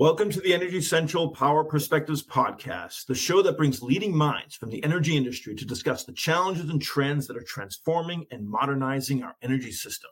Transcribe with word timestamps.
Welcome 0.00 0.30
to 0.30 0.40
the 0.40 0.54
Energy 0.54 0.80
Central 0.80 1.28
Power 1.28 1.62
Perspectives 1.62 2.22
podcast, 2.22 3.04
the 3.04 3.14
show 3.14 3.42
that 3.42 3.58
brings 3.58 3.82
leading 3.82 4.16
minds 4.16 4.54
from 4.54 4.70
the 4.70 4.82
energy 4.82 5.14
industry 5.14 5.54
to 5.54 5.66
discuss 5.66 6.04
the 6.04 6.14
challenges 6.14 6.70
and 6.70 6.80
trends 6.80 7.26
that 7.26 7.36
are 7.36 7.42
transforming 7.42 8.24
and 8.30 8.48
modernizing 8.48 9.22
our 9.22 9.36
energy 9.42 9.70
system. 9.70 10.08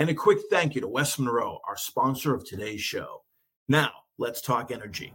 And 0.00 0.10
a 0.10 0.14
quick 0.14 0.38
thank 0.50 0.74
you 0.74 0.80
to 0.80 0.88
West 0.88 1.20
Monroe, 1.20 1.60
our 1.68 1.76
sponsor 1.76 2.34
of 2.34 2.44
today's 2.44 2.80
show. 2.80 3.22
Now, 3.68 3.92
let's 4.18 4.40
talk 4.40 4.72
energy. 4.72 5.14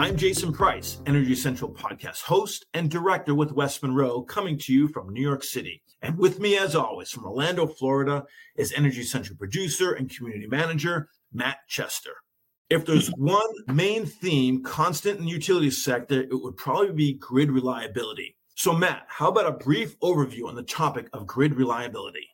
I'm 0.00 0.16
Jason 0.16 0.50
Price, 0.50 0.98
Energy 1.04 1.34
Central 1.34 1.70
podcast 1.70 2.22
host 2.22 2.64
and 2.72 2.90
director 2.90 3.34
with 3.34 3.52
West 3.52 3.82
Monroe, 3.82 4.22
coming 4.22 4.56
to 4.60 4.72
you 4.72 4.88
from 4.88 5.12
New 5.12 5.20
York 5.20 5.44
City. 5.44 5.82
And 6.00 6.16
with 6.16 6.40
me, 6.40 6.56
as 6.56 6.74
always, 6.74 7.10
from 7.10 7.26
Orlando, 7.26 7.66
Florida, 7.66 8.24
is 8.56 8.72
Energy 8.72 9.02
Central 9.02 9.36
producer 9.36 9.92
and 9.92 10.08
community 10.08 10.46
manager, 10.46 11.10
Matt 11.34 11.58
Chester. 11.68 12.14
If 12.70 12.86
there's 12.86 13.08
one 13.18 13.50
main 13.66 14.06
theme 14.06 14.62
constant 14.62 15.18
in 15.18 15.26
the 15.26 15.30
utility 15.30 15.70
sector, 15.70 16.22
it 16.22 16.32
would 16.32 16.56
probably 16.56 16.92
be 16.92 17.12
grid 17.12 17.50
reliability. 17.50 18.36
So, 18.54 18.72
Matt, 18.72 19.02
how 19.06 19.28
about 19.28 19.48
a 19.48 19.62
brief 19.62 20.00
overview 20.00 20.46
on 20.46 20.54
the 20.54 20.62
topic 20.62 21.10
of 21.12 21.26
grid 21.26 21.54
reliability? 21.54 22.26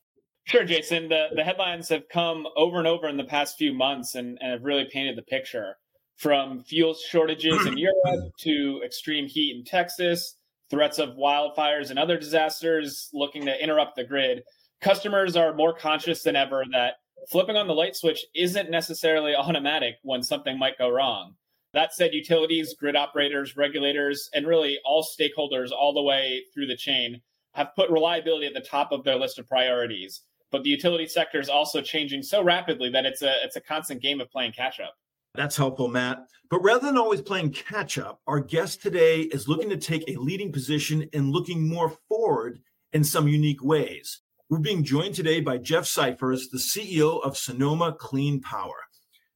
Sure, 0.45 0.63
Jason. 0.63 1.09
The, 1.09 1.31
the 1.35 1.43
headlines 1.43 1.89
have 1.89 2.09
come 2.09 2.47
over 2.55 2.79
and 2.79 2.87
over 2.87 3.09
in 3.09 3.17
the 3.17 3.25
past 3.25 3.59
few 3.59 3.75
months 3.75 4.15
and, 4.15 4.39
and 4.41 4.53
have 4.53 4.63
really 4.63 4.89
painted 4.93 5.19
the 5.19 5.23
picture 5.23 5.79
from 6.17 6.63
fuel 6.65 6.95
shortages 6.95 7.67
in 7.67 7.79
Europe 7.79 8.33
to 8.41 8.83
extreme 8.85 9.27
heat 9.27 9.57
in 9.57 9.65
Texas, 9.65 10.37
threats 10.71 10.99
of 10.99 11.11
wildfires 11.11 11.91
and 11.91 11.99
other 11.99 12.19
disasters 12.19 13.09
looking 13.13 13.45
to 13.45 13.63
interrupt 13.63 13.97
the 13.97 14.05
grid, 14.05 14.43
customers 14.81 15.37
are 15.37 15.55
more 15.55 15.75
conscious 15.75 16.23
than 16.23 16.37
ever 16.37 16.65
that 16.73 16.95
flipping 17.31 17.57
on 17.57 17.67
the 17.67 17.75
light 17.75 17.97
switch 17.97 18.25
isn't 18.35 18.71
necessarily 18.71 19.35
automatic 19.35 19.97
when 20.03 20.23
something 20.23 20.59
might 20.59 20.79
go 20.79 20.89
wrong. 20.89 21.35
That 21.73 21.93
said, 21.93 22.15
utilities, 22.15 22.75
grid 22.75 22.97
operators, 22.97 23.57
regulators, 23.57 24.31
and 24.33 24.47
really 24.47 24.79
all 24.85 25.05
stakeholders 25.05 25.73
all 25.73 25.93
the 25.93 26.03
way 26.03 26.43
through 26.55 26.67
the 26.67 26.77
chain 26.77 27.21
have 27.53 27.75
put 27.75 27.91
reliability 27.91 28.47
at 28.47 28.55
the 28.55 28.61
top 28.61 28.93
of 28.93 29.05
their 29.05 29.17
list 29.17 29.39
of 29.39 29.49
priorities. 29.49 30.23
But 30.51 30.63
the 30.63 30.71
utility 30.71 31.07
sector 31.07 31.41
is 31.41 31.49
also 31.49 31.83
changing 31.83 32.23
so 32.23 32.43
rapidly 32.43 32.89
that 32.91 33.05
it's 33.05 33.23
a 33.23 33.35
it's 33.45 33.57
a 33.57 33.61
constant 33.61 34.01
game 34.01 34.21
of 34.21 34.31
playing 34.31 34.53
catch 34.53 34.79
up. 34.81 34.95
That's 35.37 35.57
helpful, 35.57 35.89
Matt. 35.89 36.27
But 36.49 36.63
rather 36.63 36.87
than 36.87 36.97
always 36.97 37.21
playing 37.21 37.51
catch 37.51 37.99
up, 37.99 38.21
our 38.27 38.41
guest 38.41 38.81
today 38.81 39.23
is 39.23 39.49
looking 39.49 39.69
to 39.71 39.77
take 39.77 40.05
a 40.09 40.21
leading 40.21 40.53
position 40.53 41.09
and 41.13 41.31
looking 41.31 41.69
more 41.69 41.93
forward 42.09 42.61
in 42.93 43.05
some 43.05 43.29
unique 43.29 43.63
ways. 43.63 44.21
We're 44.49 44.61
being 44.61 44.85
joined 44.85 45.15
today 45.15 45.41
by 45.41 45.59
Jeff 45.59 45.87
Syphers, 45.87 46.49
the 46.49 46.59
CEO 46.59 47.21
of 47.23 47.37
Sonoma 47.37 47.97
Clean 47.99 48.41
Power. 48.41 48.77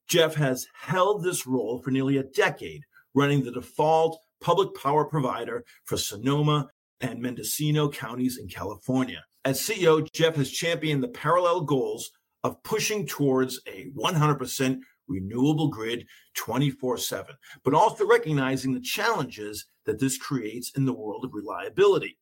Jeff 0.08 0.34
has 0.36 0.66
held 0.72 1.22
this 1.22 1.46
role 1.46 1.80
for 1.82 1.90
nearly 1.90 2.16
a 2.16 2.22
decade, 2.22 2.84
running 3.14 3.44
the 3.44 3.52
default 3.52 4.18
public 4.40 4.80
power 4.80 5.04
provider 5.04 5.64
for 5.84 5.96
Sonoma 5.96 6.68
and 7.00 7.20
Mendocino 7.20 7.88
counties 7.88 8.38
in 8.38 8.48
California. 8.48 9.24
As 9.44 9.60
CEO, 9.60 10.06
Jeff 10.12 10.36
has 10.36 10.50
championed 10.50 11.02
the 11.02 11.08
parallel 11.08 11.62
goals 11.62 12.10
of 12.44 12.62
pushing 12.62 13.06
towards 13.06 13.60
a 13.66 13.90
100% 13.96 14.78
renewable 15.10 15.68
grid 15.68 16.06
24 16.34 16.96
7, 16.96 17.34
but 17.64 17.74
also 17.74 18.06
recognizing 18.06 18.72
the 18.72 18.80
challenges 18.80 19.66
that 19.84 19.98
this 19.98 20.16
creates 20.16 20.70
in 20.76 20.86
the 20.86 20.92
world 20.92 21.24
of 21.24 21.34
reliability. 21.34 22.16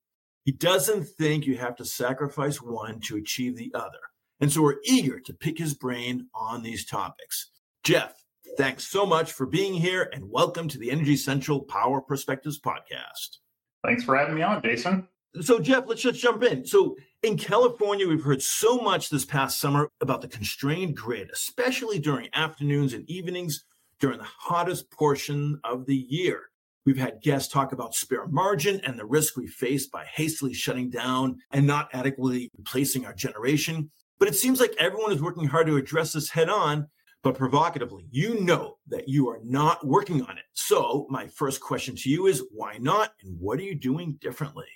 He 0.44 0.52
doesn't 0.52 1.04
think 1.04 1.46
you 1.46 1.58
have 1.58 1.76
to 1.76 1.84
sacrifice 1.84 2.62
one 2.62 3.00
to 3.00 3.16
achieve 3.16 3.56
the 3.56 3.70
other. 3.74 3.98
And 4.40 4.50
so 4.50 4.62
we're 4.62 4.80
eager 4.84 5.20
to 5.20 5.34
pick 5.34 5.58
his 5.58 5.74
brain 5.74 6.28
on 6.34 6.62
these 6.62 6.86
topics. 6.86 7.50
Jeff, 7.84 8.14
thanks 8.56 8.86
so 8.86 9.04
much 9.04 9.32
for 9.32 9.46
being 9.46 9.74
here 9.74 10.08
and 10.12 10.30
welcome 10.30 10.68
to 10.68 10.78
the 10.78 10.90
Energy 10.90 11.16
Central 11.16 11.60
Power 11.60 12.00
Perspectives 12.00 12.60
podcast. 12.60 13.38
Thanks 13.84 14.04
for 14.04 14.16
having 14.16 14.36
me 14.36 14.42
on, 14.42 14.62
Jason. 14.62 15.08
So, 15.40 15.58
Jeff, 15.58 15.84
let's 15.86 16.02
just 16.02 16.20
jump 16.20 16.42
in. 16.42 16.64
So, 16.64 16.96
in 17.22 17.36
California, 17.36 18.08
we've 18.08 18.22
heard 18.22 18.42
so 18.42 18.78
much 18.78 19.10
this 19.10 19.24
past 19.24 19.60
summer 19.60 19.90
about 20.00 20.20
the 20.20 20.28
constrained 20.28 20.96
grid, 20.96 21.30
especially 21.32 21.98
during 21.98 22.28
afternoons 22.32 22.94
and 22.94 23.08
evenings 23.10 23.64
during 24.00 24.18
the 24.18 24.24
hottest 24.24 24.90
portion 24.90 25.60
of 25.64 25.86
the 25.86 25.96
year. 25.96 26.50
We've 26.86 26.96
had 26.96 27.20
guests 27.20 27.52
talk 27.52 27.72
about 27.72 27.94
spare 27.94 28.26
margin 28.28 28.80
and 28.84 28.98
the 28.98 29.04
risk 29.04 29.36
we 29.36 29.46
face 29.46 29.86
by 29.86 30.06
hastily 30.06 30.54
shutting 30.54 30.88
down 30.88 31.38
and 31.50 31.66
not 31.66 31.90
adequately 31.92 32.50
replacing 32.56 33.04
our 33.04 33.12
generation. 33.12 33.90
But 34.18 34.28
it 34.28 34.36
seems 34.36 34.60
like 34.60 34.74
everyone 34.78 35.12
is 35.12 35.20
working 35.20 35.46
hard 35.46 35.66
to 35.66 35.76
address 35.76 36.12
this 36.12 36.30
head 36.30 36.48
on. 36.48 36.88
But 37.22 37.36
provocatively, 37.36 38.06
you 38.10 38.40
know 38.40 38.78
that 38.86 39.08
you 39.08 39.28
are 39.28 39.40
not 39.44 39.84
working 39.84 40.22
on 40.22 40.38
it. 40.38 40.44
So, 40.54 41.06
my 41.10 41.26
first 41.26 41.60
question 41.60 41.96
to 41.96 42.08
you 42.08 42.28
is 42.28 42.44
why 42.52 42.78
not? 42.78 43.12
And 43.22 43.38
what 43.40 43.58
are 43.58 43.64
you 43.64 43.74
doing 43.74 44.16
differently? 44.20 44.66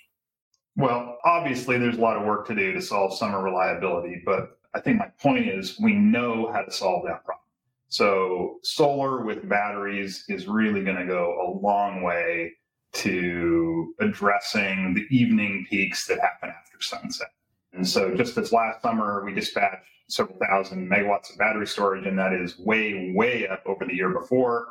Well, 0.75 1.17
obviously, 1.23 1.77
there's 1.77 1.97
a 1.97 2.01
lot 2.01 2.17
of 2.17 2.25
work 2.25 2.47
to 2.47 2.55
do 2.55 2.73
to 2.73 2.81
solve 2.81 3.15
summer 3.15 3.43
reliability, 3.43 4.21
but 4.25 4.57
I 4.73 4.79
think 4.79 4.97
my 4.97 5.09
point 5.21 5.47
is 5.47 5.79
we 5.79 5.93
know 5.93 6.51
how 6.51 6.61
to 6.61 6.71
solve 6.71 7.05
that 7.05 7.23
problem. 7.23 7.43
So, 7.89 8.57
solar 8.63 9.23
with 9.23 9.47
batteries 9.47 10.25
is 10.29 10.47
really 10.47 10.83
going 10.83 10.97
to 10.97 11.05
go 11.05 11.37
a 11.45 11.47
long 11.61 12.01
way 12.01 12.53
to 12.93 13.93
addressing 13.99 14.95
the 14.95 15.05
evening 15.15 15.65
peaks 15.69 16.07
that 16.07 16.19
happen 16.19 16.49
after 16.49 16.81
sunset. 16.81 17.29
And 17.73 17.87
so, 17.87 18.15
just 18.15 18.35
this 18.35 18.51
last 18.51 18.81
summer, 18.81 19.23
we 19.23 19.33
dispatched 19.33 19.85
several 20.07 20.37
thousand 20.39 20.89
megawatts 20.89 21.31
of 21.31 21.37
battery 21.37 21.67
storage, 21.67 22.07
and 22.07 22.17
that 22.17 22.33
is 22.33 22.57
way, 22.57 23.13
way 23.15 23.47
up 23.47 23.61
over 23.67 23.85
the 23.85 23.93
year 23.93 24.09
before. 24.09 24.67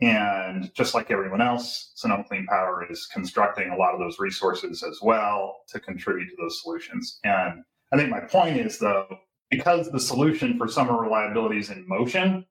And 0.00 0.72
just 0.74 0.94
like 0.94 1.10
everyone 1.10 1.42
else, 1.42 1.92
Sonoma 1.94 2.24
Clean 2.24 2.46
Power 2.46 2.86
is 2.90 3.06
constructing 3.06 3.70
a 3.70 3.76
lot 3.76 3.92
of 3.92 4.00
those 4.00 4.18
resources 4.18 4.82
as 4.82 4.98
well 5.02 5.58
to 5.68 5.78
contribute 5.78 6.30
to 6.30 6.36
those 6.40 6.62
solutions. 6.62 7.20
And 7.24 7.62
I 7.92 7.96
think 7.96 8.08
my 8.08 8.20
point 8.20 8.56
is, 8.56 8.78
though, 8.78 9.06
because 9.50 9.90
the 9.90 10.00
solution 10.00 10.56
for 10.56 10.68
summer 10.68 10.98
reliability 10.98 11.58
is 11.58 11.70
in 11.70 11.86
motion, 11.86 12.46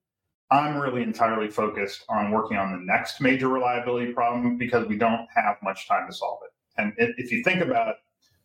I'm 0.52 0.78
really 0.78 1.04
entirely 1.04 1.50
focused 1.50 2.04
on 2.10 2.32
working 2.32 2.58
on 2.58 2.72
the 2.72 2.86
next 2.86 3.22
major 3.22 3.48
reliability 3.48 4.14
problem 4.14 4.58
because 4.58 4.88
we 4.88 4.98
don't 4.98 5.28
have 5.36 5.58
much 5.64 5.88
time 5.88 6.08
to 6.08 6.14
solve 6.14 6.40
it. 6.44 6.52
And 6.82 6.94
if 6.98 7.32
you 7.32 7.44
think 7.44 7.62
about 7.62 7.96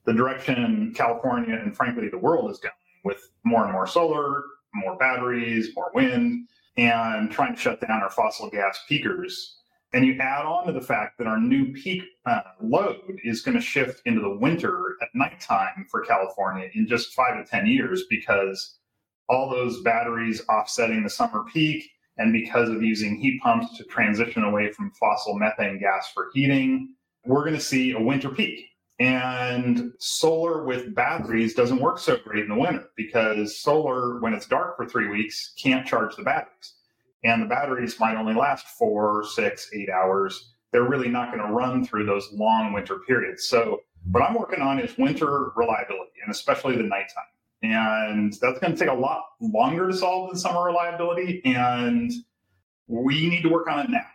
the 0.04 0.12
direction 0.12 0.92
California 0.94 1.54
and 1.54 1.74
frankly 1.74 2.08
the 2.08 2.18
world 2.18 2.50
is 2.50 2.58
going 2.58 2.72
with 3.04 3.30
more 3.44 3.64
and 3.64 3.72
more 3.72 3.86
solar, 3.86 4.44
more 4.74 4.96
batteries, 4.96 5.70
more 5.74 5.90
wind, 5.94 6.46
and 6.76 7.30
trying 7.30 7.54
to 7.54 7.60
shut 7.60 7.80
down 7.80 8.02
our 8.02 8.10
fossil 8.10 8.50
gas 8.50 8.78
peakers. 8.88 9.58
And 9.92 10.04
you 10.04 10.18
add 10.18 10.44
on 10.44 10.66
to 10.66 10.72
the 10.72 10.80
fact 10.80 11.18
that 11.18 11.28
our 11.28 11.38
new 11.38 11.72
peak 11.72 12.02
uh, 12.26 12.40
load 12.60 13.20
is 13.22 13.42
going 13.42 13.56
to 13.56 13.62
shift 13.62 14.02
into 14.06 14.20
the 14.20 14.36
winter 14.36 14.96
at 15.00 15.08
nighttime 15.14 15.86
for 15.88 16.00
California 16.00 16.68
in 16.74 16.88
just 16.88 17.14
five 17.14 17.36
to 17.36 17.48
10 17.48 17.68
years 17.68 18.04
because 18.10 18.78
all 19.28 19.48
those 19.48 19.82
batteries 19.82 20.42
offsetting 20.48 21.04
the 21.04 21.10
summer 21.10 21.44
peak 21.52 21.88
and 22.18 22.32
because 22.32 22.68
of 22.68 22.82
using 22.82 23.16
heat 23.16 23.40
pumps 23.40 23.76
to 23.76 23.84
transition 23.84 24.42
away 24.42 24.70
from 24.70 24.90
fossil 24.92 25.38
methane 25.38 25.78
gas 25.78 26.10
for 26.12 26.30
heating, 26.34 26.94
we're 27.24 27.42
going 27.44 27.54
to 27.54 27.60
see 27.60 27.92
a 27.92 28.00
winter 28.00 28.30
peak. 28.30 28.66
And 29.00 29.92
solar 29.98 30.64
with 30.64 30.94
batteries 30.94 31.54
doesn't 31.54 31.80
work 31.80 31.98
so 31.98 32.16
great 32.24 32.44
in 32.44 32.48
the 32.48 32.58
winter 32.58 32.90
because 32.96 33.60
solar, 33.60 34.20
when 34.20 34.34
it's 34.34 34.46
dark 34.46 34.76
for 34.76 34.86
three 34.86 35.08
weeks, 35.08 35.52
can't 35.60 35.86
charge 35.86 36.14
the 36.14 36.22
batteries. 36.22 36.74
And 37.24 37.42
the 37.42 37.46
batteries 37.46 37.98
might 37.98 38.16
only 38.16 38.34
last 38.34 38.66
four, 38.78 39.24
six, 39.24 39.68
eight 39.74 39.88
hours. 39.90 40.52
They're 40.72 40.88
really 40.88 41.08
not 41.08 41.32
going 41.32 41.44
to 41.44 41.52
run 41.52 41.84
through 41.84 42.06
those 42.06 42.28
long 42.32 42.72
winter 42.72 42.98
periods. 43.06 43.48
So, 43.48 43.80
what 44.12 44.22
I'm 44.22 44.34
working 44.34 44.60
on 44.60 44.78
is 44.78 44.98
winter 44.98 45.50
reliability 45.56 46.12
and 46.22 46.30
especially 46.30 46.76
the 46.76 46.82
nighttime. 46.82 47.24
And 47.62 48.34
that's 48.34 48.58
going 48.58 48.74
to 48.74 48.78
take 48.78 48.90
a 48.90 48.94
lot 48.94 49.22
longer 49.40 49.88
to 49.88 49.96
solve 49.96 50.28
than 50.28 50.38
summer 50.38 50.62
reliability. 50.62 51.40
And 51.46 52.12
we 52.86 53.30
need 53.30 53.42
to 53.42 53.48
work 53.48 53.66
on 53.66 53.80
it 53.80 53.90
now. 53.90 54.06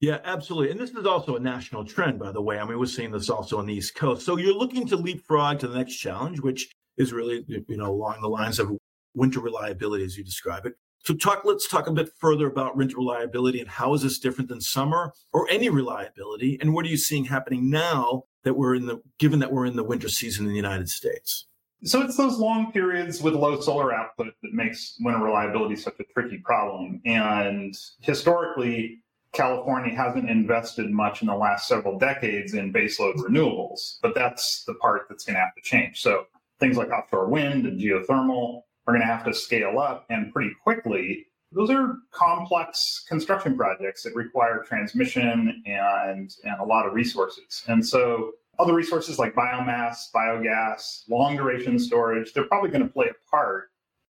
Yeah, 0.00 0.18
absolutely. 0.24 0.70
And 0.70 0.80
this 0.80 0.90
is 0.90 1.04
also 1.04 1.36
a 1.36 1.40
national 1.40 1.84
trend, 1.84 2.18
by 2.18 2.32
the 2.32 2.40
way. 2.40 2.58
I 2.58 2.64
mean, 2.64 2.78
we're 2.78 2.86
seeing 2.86 3.10
this 3.10 3.28
also 3.28 3.58
on 3.58 3.66
the 3.66 3.74
East 3.74 3.94
Coast. 3.94 4.24
So 4.24 4.38
you're 4.38 4.54
looking 4.54 4.86
to 4.88 4.96
leapfrog 4.96 5.58
to 5.60 5.68
the 5.68 5.76
next 5.76 5.96
challenge, 5.96 6.40
which 6.40 6.74
is 6.96 7.12
really, 7.12 7.44
you 7.46 7.76
know, 7.76 7.90
along 7.92 8.22
the 8.22 8.28
lines 8.28 8.58
of 8.58 8.72
winter 9.14 9.40
reliability, 9.40 10.04
as 10.04 10.16
you 10.16 10.24
describe 10.24 10.64
it. 10.64 10.72
So 11.02 11.14
talk, 11.14 11.42
let's 11.44 11.68
talk 11.68 11.86
a 11.86 11.92
bit 11.92 12.10
further 12.18 12.46
about 12.46 12.76
winter 12.76 12.96
reliability 12.96 13.60
and 13.60 13.68
how 13.68 13.94
is 13.94 14.02
this 14.02 14.18
different 14.18 14.48
than 14.48 14.60
summer 14.60 15.12
or 15.32 15.48
any 15.50 15.68
reliability? 15.68 16.58
And 16.60 16.74
what 16.74 16.84
are 16.86 16.88
you 16.88 16.98
seeing 16.98 17.24
happening 17.24 17.70
now 17.70 18.24
that 18.44 18.54
we're 18.54 18.74
in 18.74 18.86
the, 18.86 19.00
given 19.18 19.38
that 19.40 19.52
we're 19.52 19.66
in 19.66 19.76
the 19.76 19.84
winter 19.84 20.08
season 20.08 20.44
in 20.46 20.50
the 20.50 20.56
United 20.56 20.88
States? 20.88 21.46
So 21.84 22.02
it's 22.02 22.16
those 22.16 22.38
long 22.38 22.72
periods 22.72 23.22
with 23.22 23.34
low 23.34 23.58
solar 23.60 23.94
output 23.94 24.34
that 24.42 24.52
makes 24.52 24.96
winter 25.00 25.24
reliability 25.24 25.76
such 25.76 25.98
a 26.00 26.04
tricky 26.12 26.38
problem. 26.38 27.00
And 27.06 27.74
historically, 28.00 29.02
California 29.32 29.94
hasn't 29.94 30.28
invested 30.28 30.90
much 30.90 31.22
in 31.22 31.28
the 31.28 31.34
last 31.34 31.68
several 31.68 31.98
decades 31.98 32.54
in 32.54 32.72
baseload 32.72 33.14
renewables, 33.16 33.98
but 34.02 34.14
that's 34.14 34.64
the 34.64 34.74
part 34.74 35.06
that's 35.08 35.24
going 35.24 35.34
to 35.34 35.40
have 35.40 35.54
to 35.54 35.62
change. 35.62 36.00
So 36.00 36.26
things 36.58 36.76
like 36.76 36.90
offshore 36.90 37.28
wind 37.28 37.66
and 37.66 37.80
geothermal 37.80 38.62
are 38.86 38.94
going 38.94 39.00
to 39.00 39.06
have 39.06 39.24
to 39.24 39.34
scale 39.34 39.78
up 39.78 40.04
and 40.10 40.32
pretty 40.32 40.50
quickly. 40.62 41.26
Those 41.52 41.70
are 41.70 41.96
complex 42.12 43.04
construction 43.08 43.56
projects 43.56 44.02
that 44.02 44.14
require 44.14 44.64
transmission 44.66 45.62
and, 45.66 46.34
and 46.44 46.60
a 46.60 46.64
lot 46.64 46.86
of 46.86 46.92
resources. 46.92 47.64
And 47.68 47.84
so 47.86 48.32
other 48.58 48.74
resources 48.74 49.18
like 49.18 49.34
biomass, 49.34 49.96
biogas, 50.14 51.08
long 51.08 51.36
duration 51.36 51.78
storage, 51.78 52.32
they're 52.32 52.44
probably 52.44 52.70
going 52.70 52.82
to 52.82 52.92
play 52.92 53.06
a 53.06 53.30
part 53.30 53.69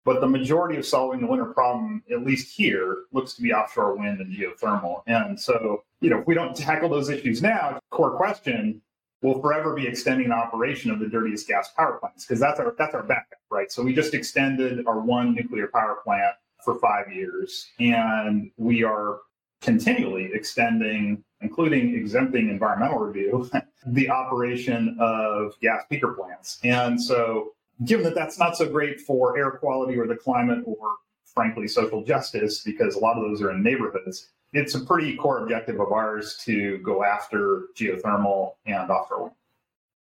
but 0.05 0.21
the 0.21 0.27
majority 0.27 0.77
of 0.77 0.85
solving 0.85 1.21
the 1.21 1.27
winter 1.27 1.45
problem, 1.45 2.03
at 2.11 2.23
least 2.23 2.55
here, 2.55 3.03
looks 3.11 3.33
to 3.33 3.41
be 3.41 3.53
offshore 3.53 3.95
wind 3.95 4.19
and 4.19 4.35
geothermal. 4.35 5.03
And 5.07 5.39
so, 5.39 5.83
you 6.01 6.09
know, 6.09 6.19
if 6.19 6.27
we 6.27 6.35
don't 6.35 6.55
tackle 6.55 6.89
those 6.89 7.09
issues 7.09 7.41
now, 7.41 7.79
core 7.89 8.15
question, 8.15 8.81
we'll 9.21 9.39
forever 9.39 9.73
be 9.73 9.87
extending 9.87 10.29
the 10.29 10.35
operation 10.35 10.91
of 10.91 10.99
the 10.99 11.07
dirtiest 11.07 11.47
gas 11.47 11.71
power 11.75 11.97
plants 11.97 12.25
because 12.25 12.39
that's 12.39 12.59
our 12.59 12.75
that's 12.77 12.93
our 12.93 13.03
backup, 13.03 13.39
right? 13.49 13.71
So 13.71 13.81
we 13.81 13.93
just 13.93 14.13
extended 14.13 14.85
our 14.85 14.99
one 14.99 15.33
nuclear 15.33 15.67
power 15.73 15.99
plant 16.03 16.35
for 16.63 16.75
five 16.79 17.11
years, 17.11 17.71
and 17.79 18.51
we 18.57 18.83
are 18.83 19.19
continually 19.61 20.29
extending, 20.33 21.23
including 21.41 21.95
exempting 21.95 22.49
environmental 22.49 22.99
review, 22.99 23.49
the 23.87 24.09
operation 24.09 24.97
of 24.99 25.57
gas 25.61 25.83
peaker 25.91 26.15
plants. 26.15 26.59
And 26.63 27.01
so 27.01 27.53
given 27.85 28.03
that 28.03 28.15
that's 28.15 28.37
not 28.37 28.55
so 28.55 28.67
great 28.67 28.99
for 29.01 29.37
air 29.37 29.51
quality 29.51 29.97
or 29.97 30.07
the 30.07 30.15
climate 30.15 30.63
or 30.65 30.95
frankly 31.25 31.67
social 31.67 32.03
justice 32.03 32.61
because 32.63 32.95
a 32.95 32.99
lot 32.99 33.17
of 33.17 33.23
those 33.23 33.41
are 33.41 33.51
in 33.51 33.63
neighborhoods 33.63 34.29
it's 34.53 34.75
a 34.75 34.79
pretty 34.79 35.15
core 35.15 35.43
objective 35.43 35.79
of 35.79 35.91
ours 35.91 36.37
to 36.45 36.77
go 36.79 37.03
after 37.03 37.69
geothermal 37.75 38.51
and 38.65 38.89
offshore 38.89 39.23
wind. 39.23 39.35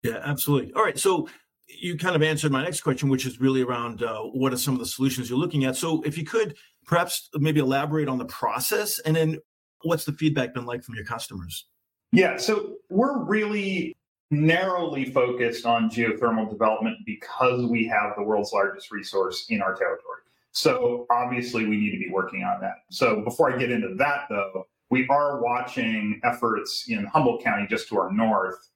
Yeah 0.02 0.20
absolutely. 0.24 0.72
All 0.74 0.84
right 0.84 0.98
so 0.98 1.28
you 1.66 1.96
kind 1.96 2.14
of 2.14 2.22
answered 2.22 2.52
my 2.52 2.62
next 2.62 2.82
question 2.82 3.08
which 3.08 3.24
is 3.26 3.40
really 3.40 3.62
around 3.62 4.02
uh, 4.02 4.20
what 4.20 4.52
are 4.52 4.58
some 4.58 4.74
of 4.74 4.80
the 4.80 4.86
solutions 4.86 5.30
you're 5.30 5.38
looking 5.38 5.64
at? 5.64 5.76
So 5.76 6.02
if 6.02 6.18
you 6.18 6.24
could 6.24 6.56
perhaps 6.84 7.30
maybe 7.34 7.60
elaborate 7.60 8.08
on 8.08 8.18
the 8.18 8.26
process 8.26 8.98
and 9.00 9.16
then 9.16 9.38
what's 9.82 10.04
the 10.04 10.12
feedback 10.12 10.54
been 10.54 10.66
like 10.66 10.82
from 10.84 10.94
your 10.94 11.04
customers? 11.04 11.66
Yeah 12.12 12.36
so 12.36 12.74
we're 12.90 13.24
really 13.24 13.96
narrowly 14.32 15.04
focused 15.04 15.66
on 15.66 15.90
geothermal 15.90 16.48
development 16.48 16.96
because 17.04 17.66
we 17.66 17.86
have 17.86 18.14
the 18.16 18.22
world's 18.22 18.52
largest 18.52 18.90
resource 18.90 19.44
in 19.50 19.60
our 19.60 19.74
territory. 19.74 20.20
So 20.52 21.06
obviously 21.10 21.66
we 21.66 21.76
need 21.76 21.92
to 21.92 21.98
be 21.98 22.08
working 22.10 22.42
on 22.42 22.60
that. 22.62 22.84
So 22.90 23.22
before 23.22 23.52
I 23.52 23.58
get 23.58 23.70
into 23.70 23.94
that 23.96 24.24
though, 24.30 24.66
we 24.90 25.06
are 25.08 25.42
watching 25.42 26.18
efforts 26.24 26.86
in 26.88 27.04
Humboldt 27.06 27.44
County 27.44 27.66
just 27.68 27.88
to 27.88 27.98
our 27.98 28.10
north 28.10 28.70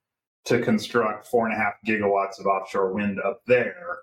to 0.45 0.61
construct 0.61 1.27
four 1.27 1.47
and 1.47 1.55
a 1.55 1.59
half 1.59 1.75
gigawatts 1.87 2.39
of 2.39 2.47
offshore 2.47 2.93
wind 2.93 3.19
up 3.21 3.41
there. 3.47 3.99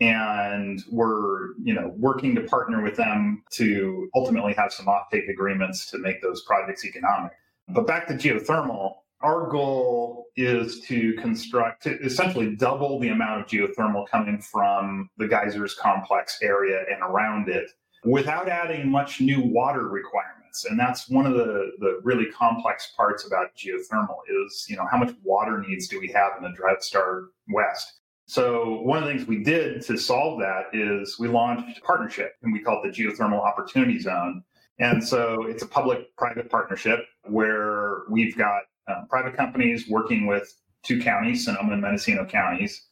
And 0.00 0.82
we're, 0.90 1.54
you 1.62 1.74
know, 1.74 1.92
working 1.96 2.34
to 2.36 2.42
partner 2.42 2.82
with 2.82 2.96
them 2.96 3.44
to 3.52 4.08
ultimately 4.14 4.54
have 4.54 4.72
some 4.72 4.86
offtake 4.86 5.28
agreements 5.28 5.90
to 5.90 5.98
make 5.98 6.22
those 6.22 6.42
projects 6.42 6.84
economic. 6.84 7.32
But 7.68 7.86
back 7.86 8.08
to 8.08 8.14
geothermal, 8.14 8.94
our 9.22 9.48
goal 9.48 10.26
is 10.36 10.80
to 10.80 11.14
construct, 11.14 11.82
to 11.84 11.98
essentially 12.00 12.56
double 12.56 12.98
the 12.98 13.08
amount 13.08 13.40
of 13.40 13.46
geothermal 13.46 14.08
coming 14.08 14.40
from 14.40 15.08
the 15.18 15.28
geysers 15.28 15.74
complex 15.74 16.38
area 16.42 16.84
and 16.90 17.02
around 17.02 17.48
it 17.48 17.70
without 18.04 18.48
adding 18.48 18.90
much 18.90 19.20
new 19.20 19.40
water 19.40 19.88
requirements. 19.88 20.64
And 20.64 20.78
that's 20.78 21.08
one 21.08 21.26
of 21.26 21.34
the, 21.34 21.72
the 21.78 22.00
really 22.02 22.26
complex 22.26 22.92
parts 22.96 23.26
about 23.26 23.54
geothermal 23.56 24.18
is, 24.28 24.66
you 24.68 24.76
know, 24.76 24.86
how 24.90 24.98
much 24.98 25.14
water 25.22 25.64
needs 25.66 25.88
do 25.88 26.00
we 26.00 26.08
have 26.08 26.32
in 26.36 26.42
the 26.42 26.52
drought 26.56 26.82
starved 26.82 27.28
West? 27.48 28.00
So 28.26 28.80
one 28.82 28.98
of 28.98 29.04
the 29.04 29.12
things 29.12 29.26
we 29.26 29.42
did 29.42 29.82
to 29.82 29.96
solve 29.96 30.40
that 30.40 30.66
is 30.72 31.18
we 31.18 31.28
launched 31.28 31.78
a 31.78 31.80
partnership 31.82 32.32
and 32.42 32.52
we 32.52 32.60
call 32.60 32.82
it 32.82 32.92
the 32.92 33.02
Geothermal 33.02 33.40
Opportunity 33.40 33.98
Zone. 33.98 34.42
And 34.78 35.02
so 35.02 35.44
it's 35.44 35.62
a 35.62 35.66
public 35.66 36.16
private 36.16 36.50
partnership 36.50 37.00
where 37.24 38.02
we've 38.10 38.36
got 38.36 38.62
uh, 38.88 39.02
private 39.08 39.36
companies 39.36 39.88
working 39.88 40.26
with 40.26 40.54
two 40.82 41.00
counties, 41.00 41.44
Sonoma 41.44 41.72
and 41.72 41.82
Mendocino 41.82 42.24
counties, 42.24 42.86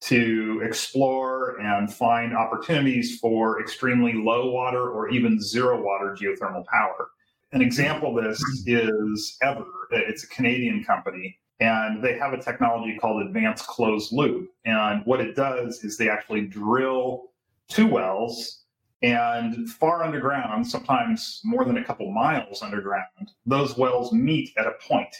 to 0.00 0.60
explore 0.64 1.58
and 1.60 1.92
find 1.92 2.36
opportunities 2.36 3.18
for 3.18 3.60
extremely 3.60 4.12
low 4.12 4.50
water 4.50 4.90
or 4.90 5.08
even 5.08 5.40
zero 5.40 5.82
water 5.82 6.16
geothermal 6.20 6.66
power. 6.66 7.08
An 7.52 7.62
example 7.62 8.18
of 8.18 8.24
this 8.24 8.40
is 8.66 9.38
Eavor. 9.42 9.64
It's 9.90 10.24
a 10.24 10.28
Canadian 10.28 10.84
company, 10.84 11.38
and 11.60 12.02
they 12.02 12.18
have 12.18 12.32
a 12.32 12.42
technology 12.42 12.98
called 12.98 13.22
Advanced 13.22 13.66
Closed 13.66 14.12
Loop. 14.12 14.50
And 14.64 15.02
what 15.06 15.20
it 15.20 15.36
does 15.36 15.82
is 15.84 15.96
they 15.96 16.10
actually 16.10 16.42
drill 16.42 17.30
two 17.68 17.86
wells 17.86 18.64
and 19.02 19.68
far 19.70 20.02
underground, 20.02 20.66
sometimes 20.66 21.40
more 21.44 21.64
than 21.64 21.76
a 21.76 21.84
couple 21.84 22.10
miles 22.12 22.62
underground, 22.62 23.30
those 23.44 23.76
wells 23.76 24.12
meet 24.12 24.50
at 24.56 24.66
a 24.66 24.72
point 24.80 25.14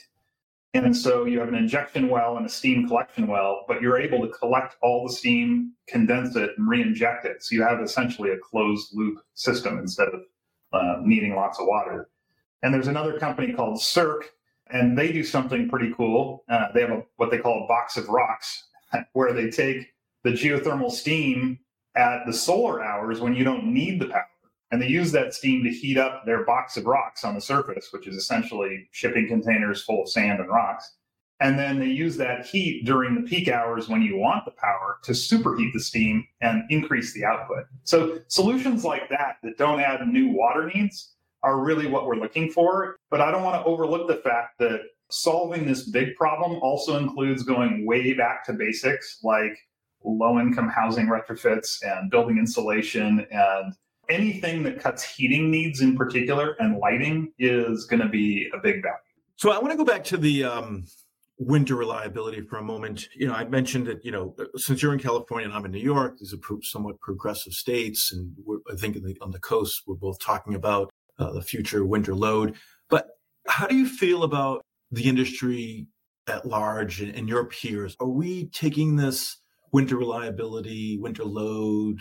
and 0.75 0.97
so 0.97 1.25
you 1.25 1.39
have 1.41 1.49
an 1.49 1.55
injection 1.55 2.09
well 2.09 2.37
and 2.37 2.47
a 2.47 2.49
steam 2.49 2.87
collection 2.87 3.27
well, 3.27 3.65
but 3.67 3.81
you're 3.81 3.99
able 3.99 4.21
to 4.21 4.33
collect 4.33 4.77
all 4.83 5.07
the 5.07 5.13
steam, 5.13 5.73
condense 5.89 6.37
it, 6.37 6.51
and 6.57 6.69
re-inject 6.69 7.25
it. 7.25 7.43
So 7.43 7.55
you 7.55 7.63
have 7.63 7.81
essentially 7.81 8.31
a 8.31 8.39
closed 8.39 8.91
loop 8.93 9.19
system 9.35 9.79
instead 9.79 10.09
of 10.09 10.21
uh, 10.73 10.97
needing 11.03 11.35
lots 11.35 11.59
of 11.59 11.67
water. 11.67 12.11
And 12.63 12.75
there's 12.75 12.89
another 12.89 13.19
company 13.19 13.53
called 13.53 13.79
Cyrq, 13.79 14.23
and 14.69 14.99
they 14.99 15.13
do 15.13 15.25
something 15.25 15.69
pretty 15.69 15.93
cool. 15.97 16.45
Uh, 16.49 16.67
they 16.75 16.81
have 16.83 16.91
a, 16.91 17.03
what 17.17 17.31
they 17.31 17.39
call 17.39 17.65
a 17.65 17.69
box 17.69 17.97
of 17.97 18.09
rocks, 18.09 18.65
where 19.13 19.33
they 19.33 19.51
take 19.51 19.93
the 20.25 20.31
geothermal 20.31 20.91
steam 20.91 21.59
at 21.97 22.27
the 22.27 22.33
solar 22.33 22.85
hours 22.85 23.21
when 23.21 23.35
you 23.35 23.45
don't 23.45 23.65
need 23.65 24.01
the 24.01 24.09
power 24.09 24.27
and 24.71 24.83
they 24.83 24.89
use 24.89 25.13
that 25.13 25.35
steam 25.35 25.63
to 25.65 25.71
heat 25.71 25.97
up 25.97 26.25
their 26.25 26.45
box 26.45 26.77
of 26.77 26.87
rocks 26.87 27.25
on 27.25 27.35
the 27.35 27.41
surface, 27.41 27.89
which 27.93 28.07
is 28.07 28.17
essentially 28.17 28.89
shipping 28.91 29.29
containers 29.29 29.85
full 29.85 30.03
of 30.03 30.09
sand 30.09 30.41
and 30.41 30.49
rocks. 30.49 30.97
And 31.39 31.59
then 31.59 31.79
they 31.79 31.87
use 31.87 32.17
that 32.17 32.47
heat 32.47 32.87
during 32.87 33.15
the 33.15 33.29
peak 33.29 33.49
hours 33.49 33.89
when 33.89 34.01
you 34.01 34.17
want 34.17 34.47
the 34.47 34.53
power 34.53 34.99
to 35.05 35.13
superheat 35.13 35.73
the 35.75 35.81
steam 35.81 36.27
and 36.41 36.63
increase 36.71 37.13
the 37.13 37.25
output. 37.25 37.65
So 37.85 38.19
solutions 38.29 38.85
like 38.85 39.09
that 39.11 39.37
that 39.43 39.59
don't 39.59 39.81
add 39.81 40.07
new 40.09 40.33
water 40.33 40.71
needs 40.75 41.13
are 41.43 41.61
really 41.61 41.87
what 41.87 42.07
we're 42.07 42.17
looking 42.17 42.51
for. 42.51 42.97
But 43.11 43.21
I 43.21 43.31
don't 43.31 43.45
want 43.45 43.63
to 43.63 43.69
overlook 43.69 44.09
the 44.09 44.17
fact 44.17 44.59
that 44.61 44.81
solving 45.11 45.67
this 45.67 45.89
big 45.89 46.17
problem 46.17 46.59
also 46.63 46.97
includes 46.97 47.43
going 47.43 47.87
way 47.87 48.15
back 48.15 48.45
to 48.47 48.55
basics 48.55 49.21
like 49.23 49.57
low 50.05 50.41
income 50.41 50.69
housing 50.69 51.07
retrofits 51.07 51.79
and 51.83 52.11
building 52.11 52.39
insulation 52.39 53.27
and 53.31 53.75
anything 54.09 54.63
that 54.65 54.81
cuts 54.81 55.03
heating 55.03 55.51
needs 55.51 55.81
in 55.81 55.97
particular 55.97 56.57
and 56.59 56.79
lighting 56.79 57.33
is 57.39 57.85
going 57.87 58.01
to 58.01 58.09
be 58.09 58.49
a 58.55 58.59
big 58.59 58.83
value. 58.83 58.97
So 59.37 59.51
I 59.51 59.59
want 59.59 59.71
to 59.73 59.77
go 59.77 59.85
back 59.85 60.05
to 60.05 60.17
the 60.17 60.45
um, 60.45 60.87
winter 61.39 61.77
reliability 61.77 62.41
for 62.43 62.57
a 62.57 62.63
moment. 62.63 63.09
You 63.15 63.29
know, 63.29 63.35
I 63.35 63.45
mentioned 63.45 63.87
that, 63.87 64.05
you 64.05 64.11
know, 64.11 64.35
since 64.57 64.83
you're 64.83 64.95
in 64.95 64.99
California 64.99 65.47
and 65.47 65.55
I'm 65.55 65.65
in 65.65 65.73
New 65.73 65.79
York, 65.79 66.19
these 66.19 66.33
are 66.33 66.39
somewhat 66.63 66.99
progressive 67.01 67.53
states. 67.53 68.13
And 68.13 68.35
I 68.73 68.77
think 68.77 69.03
the, 69.03 69.17
on 69.21 69.33
the 69.33 69.39
coast, 69.39 69.83
we're 69.87 69.97
both 69.97 70.19
talking 70.19 70.55
about 70.55 70.91
uh, 71.19 71.33
the 71.33 71.43
future 71.43 71.85
winter 71.85 72.15
load. 72.15 72.55
But 72.89 73.09
how 73.47 73.67
do 73.67 73.77
you 73.77 73.87
feel 73.87 74.23
about 74.23 74.65
the 74.91 75.09
industry 75.09 75.87
at 76.27 76.47
large 76.47 77.03
and, 77.03 77.15
and 77.15 77.29
your 77.29 77.45
peers? 77.45 77.97
Are 78.01 78.09
we 78.09 78.47
taking 78.47 78.97
this 78.97 79.37
winter 79.73 79.97
reliability, 79.97 80.99
winter 80.99 81.25
load, 81.25 82.01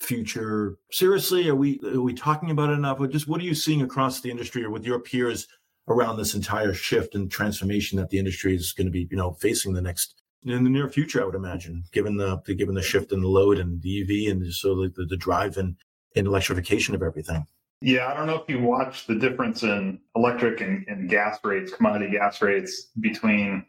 future 0.00 0.78
seriously? 0.90 1.48
Are 1.48 1.54
we 1.54 1.80
are 1.84 2.00
we 2.00 2.14
talking 2.14 2.50
about 2.50 2.70
it 2.70 2.74
enough? 2.74 3.00
Or 3.00 3.06
just 3.06 3.28
what 3.28 3.40
are 3.40 3.44
you 3.44 3.54
seeing 3.54 3.82
across 3.82 4.20
the 4.20 4.30
industry 4.30 4.64
or 4.64 4.70
with 4.70 4.84
your 4.84 5.00
peers 5.00 5.46
around 5.88 6.16
this 6.16 6.34
entire 6.34 6.74
shift 6.74 7.14
and 7.14 7.30
transformation 7.30 7.98
that 7.98 8.10
the 8.10 8.18
industry 8.18 8.54
is 8.54 8.72
going 8.72 8.86
to 8.86 8.90
be, 8.90 9.08
you 9.10 9.16
know, 9.16 9.32
facing 9.32 9.72
the 9.72 9.82
next 9.82 10.22
in 10.44 10.64
the 10.64 10.70
near 10.70 10.88
future? 10.88 11.22
I 11.22 11.26
would 11.26 11.34
imagine, 11.34 11.84
given 11.92 12.16
the 12.16 12.36
given 12.56 12.74
the 12.74 12.82
shift 12.82 13.12
in 13.12 13.20
the 13.20 13.28
load 13.28 13.58
and 13.58 13.82
the 13.82 14.02
EV 14.02 14.32
and 14.32 14.52
so 14.52 14.88
the, 14.88 15.06
the 15.06 15.16
drive 15.16 15.56
and, 15.56 15.76
and 16.16 16.26
electrification 16.26 16.94
of 16.94 17.02
everything. 17.02 17.46
Yeah, 17.80 18.08
I 18.08 18.14
don't 18.14 18.26
know 18.26 18.40
if 18.40 18.48
you 18.48 18.60
watch 18.60 19.06
the 19.06 19.14
difference 19.14 19.62
in 19.62 20.00
electric 20.16 20.60
and, 20.60 20.84
and 20.88 21.08
gas 21.08 21.38
rates, 21.44 21.72
commodity 21.72 22.10
gas 22.10 22.42
rates 22.42 22.88
between 23.00 23.64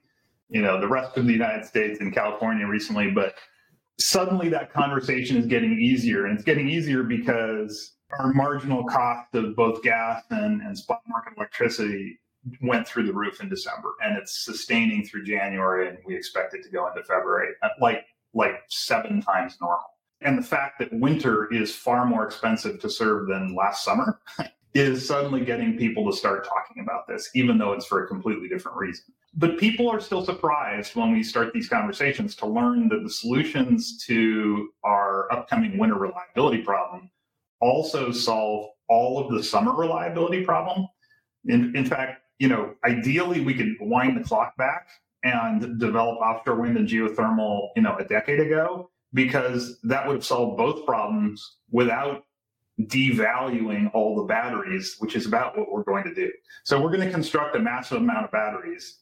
you 0.50 0.62
know 0.62 0.80
the 0.80 0.88
rest 0.88 1.18
of 1.18 1.26
the 1.26 1.34
United 1.34 1.66
States 1.66 2.00
and 2.00 2.14
California 2.14 2.66
recently, 2.66 3.12
but 3.12 3.36
suddenly 4.00 4.50
that 4.50 4.74
conversation 4.74 5.38
is 5.38 5.46
getting 5.46 5.80
easier. 5.80 6.26
And 6.26 6.36
it's 6.36 6.44
getting 6.44 6.70
easier 6.70 7.04
because 7.04 7.94
our 8.18 8.34
marginal 8.34 8.84
cost 8.86 9.34
of 9.36 9.56
both 9.56 9.84
gas 9.84 10.24
and, 10.32 10.62
and 10.62 10.78
spot 10.78 11.02
market 11.08 11.34
electricity 11.38 12.20
went 12.62 12.88
through 12.88 13.06
the 13.06 13.14
roof 13.14 13.42
in 13.42 13.50
December 13.50 13.90
and 14.02 14.18
it's 14.18 14.46
sustaining 14.46 15.06
through 15.06 15.26
January 15.26 15.90
and 15.90 15.98
we 16.06 16.16
expect 16.16 16.54
it 16.54 16.64
to 16.64 16.70
go 16.70 16.88
into 16.88 17.04
February 17.04 17.50
uh, 17.64 17.68
like 17.82 18.06
like 18.34 18.62
seven 18.70 19.22
times 19.22 19.58
normal. 19.60 19.86
And 20.22 20.38
the 20.38 20.44
fact 20.44 20.80
that 20.80 20.92
winter 20.94 21.54
is 21.54 21.76
far 21.76 22.06
more 22.06 22.26
expensive 22.26 22.80
to 22.82 22.90
serve 22.90 23.28
than 23.28 23.56
last 23.56 23.84
summer 23.84 24.20
is 24.74 25.06
suddenly 25.06 25.44
getting 25.44 25.78
people 25.78 26.10
to 26.10 26.16
start 26.16 26.46
talking 26.46 26.84
about 26.84 27.08
this, 27.08 27.30
even 27.36 27.58
though 27.58 27.74
it's 27.74 27.86
for 27.86 28.04
a 28.04 28.08
completely 28.08 28.48
different 28.48 28.78
reason. 28.78 29.06
But 29.40 29.58
people 29.58 29.90
are 29.90 30.02
still 30.02 30.26
surprised 30.26 30.98
when 30.98 31.14
we 31.14 31.24
start 31.24 31.54
these 31.54 31.70
conversations 31.70 32.36
to 32.36 32.46
learn 32.46 32.90
that 32.90 33.04
the 33.04 33.10
solutions 33.10 34.04
to 34.06 34.68
our 34.84 35.32
upcoming 35.32 35.78
winter 35.78 35.96
reliability 35.96 36.62
problem 36.62 37.10
also 37.62 38.12
solve 38.12 38.72
all 38.90 39.18
of 39.18 39.32
the 39.32 39.42
summer 39.42 39.74
reliability 39.74 40.44
problem. 40.44 40.90
In, 41.46 41.74
in 41.74 41.86
fact, 41.86 42.22
you 42.40 42.50
know, 42.50 42.76
ideally 42.84 43.40
we 43.40 43.54
could 43.54 43.78
wind 43.80 44.18
the 44.18 44.28
clock 44.28 44.58
back 44.58 44.90
and 45.24 45.80
develop 45.80 46.18
offshore 46.18 46.56
wind 46.56 46.76
and 46.76 46.88
geothermal, 46.88 47.70
you 47.78 47.82
know, 47.82 47.96
a 47.96 48.04
decade 48.04 48.42
ago, 48.42 48.90
because 49.14 49.80
that 49.84 50.06
would 50.06 50.16
have 50.16 50.26
solved 50.26 50.58
both 50.58 50.86
problems 50.86 51.56
without 51.72 52.26
devaluing 52.82 53.90
all 53.94 54.18
the 54.18 54.24
batteries, 54.24 54.98
which 55.00 55.16
is 55.16 55.26
about 55.26 55.58
what 55.58 55.72
we're 55.72 55.84
going 55.84 56.04
to 56.04 56.14
do. 56.14 56.30
So 56.66 56.82
we're 56.82 56.92
going 56.92 57.08
to 57.08 57.12
construct 57.12 57.56
a 57.56 57.60
massive 57.60 58.00
amount 58.00 58.26
of 58.26 58.32
batteries. 58.32 59.00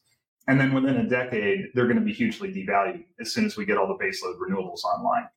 And 0.48 0.58
then 0.58 0.72
within 0.72 0.96
a 0.96 1.08
decade, 1.08 1.66
they're 1.74 1.84
going 1.84 1.98
to 1.98 2.04
be 2.04 2.12
hugely 2.12 2.52
devalued 2.52 3.04
as 3.20 3.32
soon 3.32 3.44
as 3.44 3.56
we 3.56 3.66
get 3.66 3.76
all 3.76 3.86
the 3.86 4.02
baseload 4.02 4.38
renewables 4.38 4.82
online. 4.82 5.28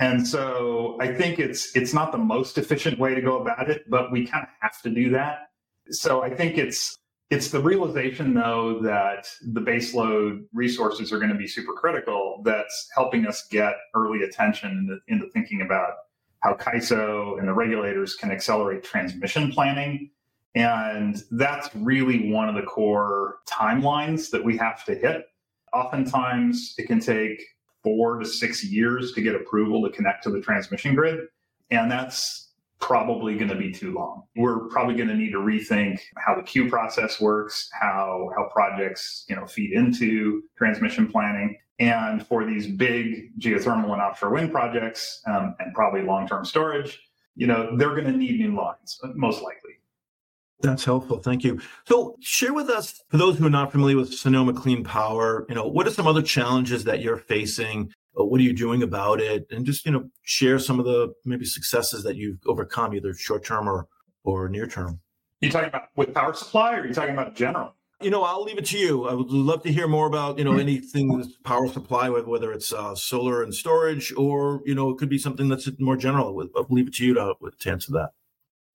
And 0.00 0.26
so 0.26 0.96
I 1.00 1.14
think 1.14 1.38
it's 1.38 1.76
it's 1.76 1.94
not 1.94 2.10
the 2.10 2.18
most 2.18 2.58
efficient 2.58 2.98
way 2.98 3.14
to 3.14 3.20
go 3.20 3.40
about 3.40 3.70
it, 3.70 3.88
but 3.88 4.10
we 4.10 4.26
kind 4.26 4.42
of 4.42 4.48
have 4.60 4.80
to 4.82 4.90
do 4.90 5.10
that. 5.10 5.50
So 5.90 6.22
I 6.22 6.34
think 6.34 6.58
it's 6.58 6.96
it's 7.30 7.50
the 7.50 7.60
realization 7.60 8.34
though 8.34 8.80
that 8.82 9.28
the 9.52 9.60
baseload 9.60 10.44
resources 10.52 11.12
are 11.12 11.18
going 11.18 11.30
to 11.30 11.38
be 11.38 11.46
super 11.46 11.72
critical 11.72 12.40
that's 12.44 12.88
helping 12.94 13.26
us 13.26 13.46
get 13.50 13.74
early 13.94 14.22
attention 14.24 15.00
into, 15.08 15.28
thinking 15.30 15.62
about 15.62 15.92
how 16.40 16.54
CAISO 16.54 17.38
and 17.38 17.46
the 17.46 17.54
regulators 17.54 18.14
can 18.14 18.30
accelerate 18.30 18.82
transmission 18.82 19.52
planning. 19.52 20.10
And 20.54 21.22
that's 21.32 21.68
really 21.74 22.30
one 22.30 22.48
of 22.48 22.54
the 22.54 22.62
core 22.62 23.36
timelines 23.48 24.30
that 24.30 24.44
we 24.44 24.56
have 24.56 24.84
to 24.84 24.94
hit. 24.94 25.26
Oftentimes, 25.72 26.74
it 26.78 26.86
can 26.86 27.00
take 27.00 27.42
four 27.82 28.18
to 28.18 28.26
six 28.26 28.64
years 28.64 29.12
to 29.12 29.20
get 29.20 29.34
approval 29.34 29.82
to 29.82 29.90
connect 29.90 30.22
to 30.24 30.30
the 30.30 30.40
transmission 30.40 30.94
grid. 30.94 31.20
And 31.70 31.90
that's 31.90 32.44
probably 32.84 33.34
going 33.34 33.48
to 33.48 33.56
be 33.56 33.72
too 33.72 33.94
long. 33.94 34.24
We're 34.36 34.68
probably 34.68 34.94
going 34.94 35.08
to 35.08 35.14
need 35.14 35.32
to 35.32 35.38
rethink 35.38 36.00
how 36.18 36.34
the 36.34 36.42
queue 36.42 36.68
process 36.68 37.20
works, 37.20 37.68
how 37.80 38.30
how 38.36 38.48
projects 38.52 39.24
you 39.28 39.36
know 39.36 39.46
feed 39.46 39.72
into 39.72 40.42
transmission 40.56 41.10
planning, 41.10 41.56
and 41.78 42.26
for 42.26 42.44
these 42.44 42.66
big 42.66 43.38
geothermal 43.40 43.92
and 43.92 44.02
offshore 44.02 44.30
wind 44.30 44.52
projects, 44.52 45.22
um, 45.26 45.54
and 45.58 45.74
probably 45.74 46.02
long 46.02 46.28
term 46.28 46.44
storage, 46.44 47.00
you 47.34 47.46
know 47.46 47.74
they're 47.76 47.94
going 47.94 48.04
to 48.04 48.12
need 48.12 48.38
new 48.38 48.54
lines 48.54 49.00
most 49.14 49.42
likely. 49.42 49.72
That's 50.64 50.84
helpful. 50.84 51.18
Thank 51.18 51.44
you. 51.44 51.60
So, 51.86 52.16
share 52.20 52.54
with 52.54 52.70
us, 52.70 53.02
for 53.08 53.18
those 53.18 53.38
who 53.38 53.46
are 53.46 53.50
not 53.50 53.70
familiar 53.70 53.96
with 53.96 54.14
Sonoma 54.14 54.54
Clean 54.54 54.82
Power, 54.82 55.44
you 55.48 55.54
know, 55.54 55.66
what 55.66 55.86
are 55.86 55.90
some 55.90 56.06
other 56.06 56.22
challenges 56.22 56.84
that 56.84 57.02
you're 57.02 57.18
facing? 57.18 57.92
Uh, 58.18 58.24
what 58.24 58.40
are 58.40 58.44
you 58.44 58.54
doing 58.54 58.82
about 58.82 59.20
it? 59.20 59.46
And 59.50 59.66
just, 59.66 59.84
you 59.84 59.92
know, 59.92 60.08
share 60.22 60.58
some 60.58 60.78
of 60.78 60.86
the 60.86 61.12
maybe 61.26 61.44
successes 61.44 62.02
that 62.04 62.16
you've 62.16 62.38
overcome, 62.46 62.94
either 62.94 63.12
short 63.12 63.44
term 63.44 63.68
or 63.68 63.88
or 64.24 64.48
near 64.48 64.66
term. 64.66 65.00
You 65.42 65.50
talking 65.50 65.68
about 65.68 65.88
with 65.96 66.14
power 66.14 66.32
supply, 66.32 66.76
or 66.76 66.80
are 66.80 66.86
you 66.86 66.94
talking 66.94 67.12
about 67.12 67.36
general? 67.36 67.74
You 68.00 68.10
know, 68.10 68.22
I'll 68.22 68.42
leave 68.42 68.56
it 68.56 68.64
to 68.66 68.78
you. 68.78 69.06
I 69.06 69.12
would 69.12 69.30
love 69.30 69.62
to 69.64 69.72
hear 69.72 69.86
more 69.86 70.06
about 70.06 70.38
you 70.38 70.44
know 70.44 70.56
anything 70.56 71.14
with 71.14 71.42
power 71.42 71.68
supply, 71.68 72.08
whether 72.08 72.52
it's 72.52 72.72
uh, 72.72 72.94
solar 72.94 73.42
and 73.42 73.54
storage, 73.54 74.14
or 74.16 74.62
you 74.64 74.74
know, 74.74 74.88
it 74.88 74.96
could 74.96 75.10
be 75.10 75.18
something 75.18 75.48
that's 75.48 75.68
more 75.78 75.96
general. 75.96 76.42
I'll 76.56 76.66
leave 76.70 76.88
it 76.88 76.94
to 76.94 77.04
you 77.04 77.12
to, 77.14 77.34
to 77.60 77.70
answer 77.70 77.92
that. 77.92 78.12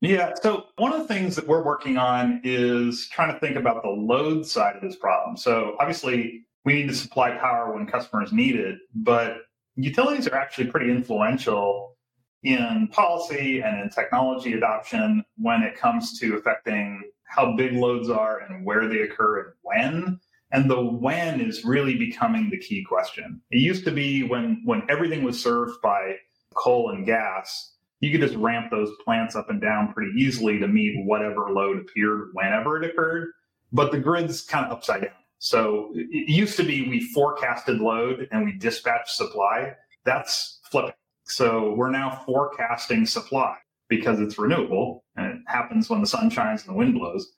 Yeah. 0.01 0.33
So 0.41 0.65
one 0.77 0.93
of 0.93 0.99
the 0.99 1.13
things 1.13 1.35
that 1.35 1.47
we're 1.47 1.63
working 1.63 1.97
on 1.97 2.41
is 2.43 3.07
trying 3.11 3.33
to 3.33 3.39
think 3.39 3.57
about 3.57 3.83
the 3.83 3.89
load 3.89 4.45
side 4.45 4.75
of 4.77 4.81
this 4.81 4.95
problem. 4.95 5.35
So 5.35 5.75
obviously, 5.79 6.45
we 6.63 6.73
need 6.73 6.87
to 6.87 6.95
supply 6.95 7.31
power 7.31 7.73
when 7.73 7.85
customers 7.85 8.31
need 8.31 8.55
it, 8.55 8.79
but 8.95 9.37
utilities 9.75 10.27
are 10.27 10.35
actually 10.35 10.67
pretty 10.67 10.89
influential 10.89 11.97
in 12.43 12.87
policy 12.91 13.61
and 13.61 13.81
in 13.81 13.89
technology 13.89 14.53
adoption 14.53 15.23
when 15.37 15.63
it 15.63 15.75
comes 15.75 16.17
to 16.19 16.35
affecting 16.35 17.01
how 17.25 17.55
big 17.55 17.73
loads 17.73 18.09
are 18.09 18.39
and 18.39 18.65
where 18.65 18.87
they 18.87 19.01
occur 19.01 19.39
and 19.39 19.53
when. 19.61 20.19
And 20.51 20.69
the 20.69 20.81
when 20.81 21.41
is 21.41 21.63
really 21.63 21.95
becoming 21.95 22.49
the 22.49 22.57
key 22.57 22.83
question. 22.83 23.41
It 23.51 23.59
used 23.59 23.85
to 23.85 23.91
be 23.91 24.23
when 24.23 24.61
when 24.65 24.81
everything 24.89 25.23
was 25.23 25.41
served 25.41 25.79
by 25.81 26.15
coal 26.55 26.89
and 26.89 27.05
gas, 27.05 27.75
you 27.99 28.11
could 28.11 28.21
just 28.21 28.35
ramp 28.35 28.71
those 28.71 28.91
plants 29.03 29.35
up 29.35 29.49
and 29.49 29.61
down 29.61 29.93
pretty 29.93 30.11
easily 30.17 30.59
to 30.59 30.67
meet 30.67 31.05
whatever 31.05 31.51
load 31.51 31.77
appeared 31.77 32.29
whenever 32.33 32.81
it 32.81 32.89
occurred. 32.89 33.29
But 33.71 33.91
the 33.91 33.99
grid's 33.99 34.41
kind 34.41 34.65
of 34.65 34.71
upside 34.71 35.01
down. 35.01 35.11
So 35.39 35.91
it 35.93 36.29
used 36.29 36.57
to 36.57 36.63
be 36.63 36.87
we 36.89 37.01
forecasted 37.13 37.79
load 37.79 38.27
and 38.31 38.45
we 38.45 38.53
dispatched 38.53 39.11
supply. 39.11 39.73
That's 40.05 40.59
flipping. 40.69 40.93
So 41.25 41.73
we're 41.75 41.91
now 41.91 42.23
forecasting 42.25 43.05
supply 43.05 43.55
because 43.87 44.19
it's 44.19 44.37
renewable 44.37 45.03
and 45.15 45.27
it 45.27 45.41
happens 45.47 45.89
when 45.89 46.01
the 46.01 46.07
sun 46.07 46.29
shines 46.29 46.61
and 46.61 46.73
the 46.73 46.77
wind 46.77 46.93
blows. 46.93 47.31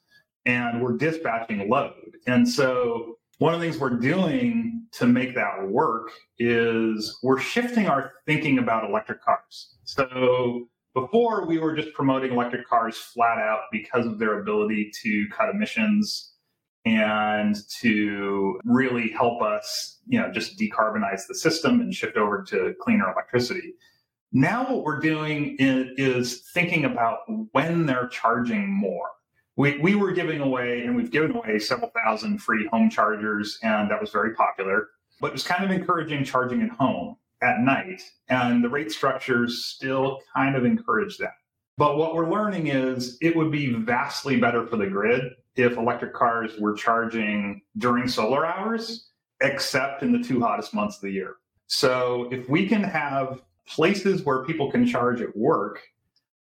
And 0.45 0.81
we're 0.81 0.97
dispatching 0.97 1.69
load. 1.69 2.17
And 2.25 2.47
so 2.47 3.17
one 3.41 3.55
of 3.55 3.59
the 3.59 3.65
things 3.65 3.81
we're 3.81 3.89
doing 3.89 4.85
to 4.91 5.07
make 5.07 5.33
that 5.33 5.67
work 5.67 6.11
is 6.37 7.17
we're 7.23 7.39
shifting 7.39 7.87
our 7.87 8.11
thinking 8.27 8.59
about 8.59 8.87
electric 8.87 9.19
cars. 9.23 9.77
So 9.83 10.67
before 10.93 11.47
we 11.47 11.57
were 11.57 11.75
just 11.75 11.91
promoting 11.95 12.33
electric 12.33 12.67
cars 12.67 12.97
flat 12.97 13.39
out 13.39 13.61
because 13.71 14.05
of 14.05 14.19
their 14.19 14.41
ability 14.41 14.91
to 15.01 15.25
cut 15.35 15.49
emissions 15.49 16.33
and 16.85 17.55
to 17.79 18.59
really 18.63 19.09
help 19.09 19.41
us, 19.41 19.97
you 20.05 20.19
know, 20.19 20.31
just 20.31 20.59
decarbonize 20.59 21.21
the 21.27 21.33
system 21.33 21.79
and 21.79 21.95
shift 21.95 22.17
over 22.17 22.43
to 22.43 22.75
cleaner 22.79 23.11
electricity. 23.11 23.73
Now 24.31 24.71
what 24.71 24.83
we're 24.83 24.99
doing 24.99 25.55
is, 25.57 25.87
is 25.97 26.43
thinking 26.53 26.85
about 26.85 27.21
when 27.53 27.87
they're 27.87 28.07
charging 28.07 28.71
more 28.71 29.09
we, 29.61 29.77
we 29.77 29.93
were 29.93 30.11
giving 30.11 30.41
away, 30.41 30.81
and 30.81 30.95
we've 30.95 31.11
given 31.11 31.35
away 31.35 31.59
several 31.59 31.91
thousand 32.03 32.39
free 32.39 32.67
home 32.71 32.89
chargers, 32.89 33.59
and 33.61 33.91
that 33.91 34.01
was 34.01 34.09
very 34.09 34.33
popular. 34.33 34.87
But 35.19 35.27
it 35.27 35.33
was 35.33 35.43
kind 35.43 35.63
of 35.63 35.69
encouraging 35.69 36.23
charging 36.23 36.63
at 36.63 36.71
home 36.71 37.17
at 37.43 37.59
night, 37.59 38.01
and 38.27 38.63
the 38.63 38.69
rate 38.69 38.91
structures 38.91 39.65
still 39.65 40.19
kind 40.35 40.55
of 40.55 40.65
encourage 40.65 41.19
that. 41.19 41.33
But 41.77 41.97
what 41.97 42.15
we're 42.15 42.31
learning 42.31 42.67
is 42.67 43.19
it 43.21 43.35
would 43.35 43.51
be 43.51 43.71
vastly 43.75 44.37
better 44.37 44.65
for 44.65 44.77
the 44.77 44.87
grid 44.87 45.33
if 45.55 45.77
electric 45.77 46.15
cars 46.15 46.57
were 46.59 46.73
charging 46.73 47.61
during 47.77 48.07
solar 48.07 48.47
hours, 48.47 49.09
except 49.41 50.01
in 50.01 50.11
the 50.11 50.23
two 50.23 50.41
hottest 50.41 50.73
months 50.73 50.95
of 50.95 51.03
the 51.03 51.11
year. 51.11 51.35
So 51.67 52.27
if 52.31 52.49
we 52.49 52.67
can 52.67 52.81
have 52.83 53.43
places 53.67 54.23
where 54.23 54.43
people 54.43 54.71
can 54.71 54.87
charge 54.87 55.21
at 55.21 55.37
work 55.37 55.81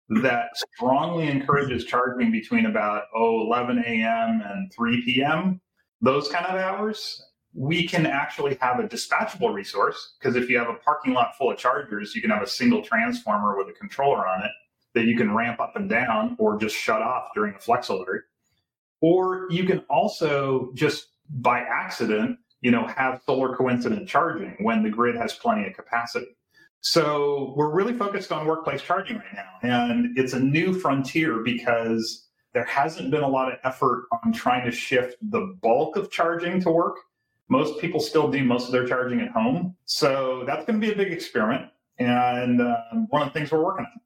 that 0.09 0.49
strongly 0.55 1.29
encourages 1.29 1.85
charging 1.85 2.31
between 2.31 2.67
about 2.67 3.05
oh 3.15 3.43
11 3.43 3.79
a.m. 3.87 4.43
and 4.45 4.73
3 4.73 5.03
p.m. 5.05 5.61
Those 6.00 6.29
kind 6.29 6.47
of 6.47 6.55
hours, 6.55 7.23
we 7.55 7.87
can 7.87 8.07
actually 8.07 8.57
have 8.61 8.79
a 8.79 8.85
dispatchable 8.85 9.53
resource 9.53 10.15
because 10.19 10.37
if 10.37 10.49
you 10.49 10.59
have 10.59 10.69
a 10.69 10.75
parking 10.75 11.12
lot 11.12 11.37
full 11.37 11.50
of 11.50 11.59
chargers, 11.59 12.15
you 12.15 12.23
can 12.23 12.31
have 12.31 12.43
a 12.43 12.47
single 12.47 12.83
transformer 12.83 13.57
with 13.57 13.69
a 13.69 13.73
controller 13.73 14.27
on 14.27 14.43
it 14.43 14.50
that 14.95 15.05
you 15.05 15.17
can 15.17 15.35
ramp 15.35 15.61
up 15.61 15.77
and 15.77 15.88
down 15.88 16.37
or 16.38 16.59
just 16.59 16.75
shut 16.75 17.03
off 17.03 17.29
during 17.35 17.55
a 17.55 17.59
flex 17.59 17.88
alert. 17.88 18.25
Or 19.00 19.47
you 19.50 19.65
can 19.65 19.81
also 19.91 20.71
just 20.75 21.09
by 21.29 21.61
accident, 21.61 22.38
you 22.62 22.71
know, 22.71 22.87
have 22.87 23.21
solar 23.25 23.55
coincident 23.55 24.09
charging 24.09 24.57
when 24.61 24.83
the 24.83 24.91
grid 24.91 25.17
has 25.17 25.35
plenty 25.35 25.67
of 25.67 25.75
capacity. 25.75 26.38
So 26.80 27.54
we're 27.56 27.70
really 27.70 27.92
focused 27.92 28.32
on 28.32 28.47
workplace 28.47 28.82
charging 28.82 29.16
right 29.16 29.35
now. 29.35 29.49
And 29.62 30.16
it's 30.16 30.32
a 30.32 30.40
new 30.40 30.73
frontier 30.73 31.42
because 31.42 32.28
there 32.52 32.64
hasn't 32.64 33.11
been 33.11 33.23
a 33.23 33.28
lot 33.28 33.52
of 33.52 33.58
effort 33.64 34.06
on 34.25 34.32
trying 34.32 34.64
to 34.64 34.70
shift 34.70 35.16
the 35.30 35.56
bulk 35.61 35.97
of 35.97 36.11
charging 36.11 36.61
to 36.62 36.70
work. 36.70 36.97
Most 37.49 37.80
people 37.80 38.00
still 38.00 38.30
do 38.30 38.44
most 38.44 38.66
of 38.66 38.73
their 38.73 38.87
charging 38.87 39.20
at 39.20 39.30
home. 39.30 39.75
So 39.87 40.44
that's 40.47 40.64
going 40.64 40.80
to 40.80 40.87
be 40.87 40.92
a 40.92 40.97
big 40.97 41.12
experiment. 41.12 41.70
And 41.99 42.61
um, 42.61 43.06
one 43.11 43.23
of 43.23 43.28
the 43.32 43.38
things 43.38 43.50
we're 43.50 43.64
working 43.64 43.87
on. 43.87 44.00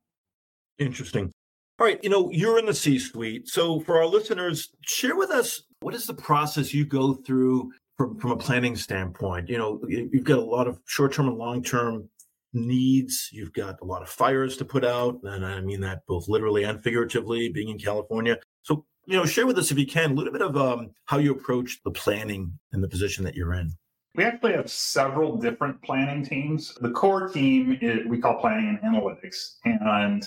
Interesting. 0.79 1.31
All 1.79 1.87
right. 1.87 2.01
You 2.03 2.11
know, 2.11 2.31
you're 2.31 2.59
in 2.59 2.67
the 2.67 2.75
C 2.75 2.99
suite. 2.99 3.49
So 3.49 3.81
for 3.81 3.99
our 3.99 4.07
listeners, 4.07 4.71
share 4.83 5.17
with 5.17 5.31
us 5.31 5.63
what 5.81 5.95
is 5.95 6.07
the 6.07 6.15
process 6.15 6.73
you 6.73 6.85
go 6.85 7.15
through 7.15 7.73
from, 7.97 8.19
from 8.19 8.31
a 8.31 8.37
planning 8.37 8.77
standpoint? 8.77 9.49
You 9.49 9.59
know, 9.59 9.81
you've 9.89 10.25
got 10.25 10.39
a 10.39 10.45
lot 10.45 10.69
of 10.69 10.79
short 10.87 11.13
term 11.13 11.29
and 11.29 11.37
long 11.37 11.63
term 11.63 12.09
needs. 12.53 13.29
You've 13.33 13.53
got 13.53 13.81
a 13.81 13.85
lot 13.85 14.03
of 14.03 14.09
fires 14.09 14.57
to 14.59 14.65
put 14.65 14.85
out, 14.85 15.21
and 15.23 15.45
I 15.45 15.61
mean 15.61 15.81
that 15.81 16.03
both 16.07 16.29
literally 16.29 16.65
and 16.65 16.83
figuratively, 16.83 17.49
being 17.49 17.69
in 17.69 17.79
California. 17.79 18.39
So, 18.63 18.85
you 19.07 19.17
know, 19.17 19.25
share 19.25 19.47
with 19.47 19.59
us 19.59 19.71
if 19.71 19.79
you 19.79 19.87
can 19.87 20.13
a 20.13 20.15
little 20.15 20.33
bit 20.33 20.43
of 20.43 20.57
um, 20.57 20.91
how 21.07 21.19
you 21.19 21.33
approach 21.33 21.81
the 21.85 21.91
planning 21.91 22.59
and 22.73 22.83
the 22.83 22.89
position 22.89 23.25
that 23.25 23.35
you're 23.35 23.55
in. 23.55 23.73
We 24.15 24.25
actually 24.25 24.53
have 24.53 24.71
several 24.71 25.37
different 25.37 25.81
planning 25.83 26.25
teams. 26.25 26.75
The 26.81 26.91
core 26.91 27.29
team 27.29 27.79
is, 27.81 28.07
we 28.07 28.19
call 28.19 28.39
planning 28.39 28.79
and 28.83 28.95
analytics, 28.95 29.57
and 29.65 30.23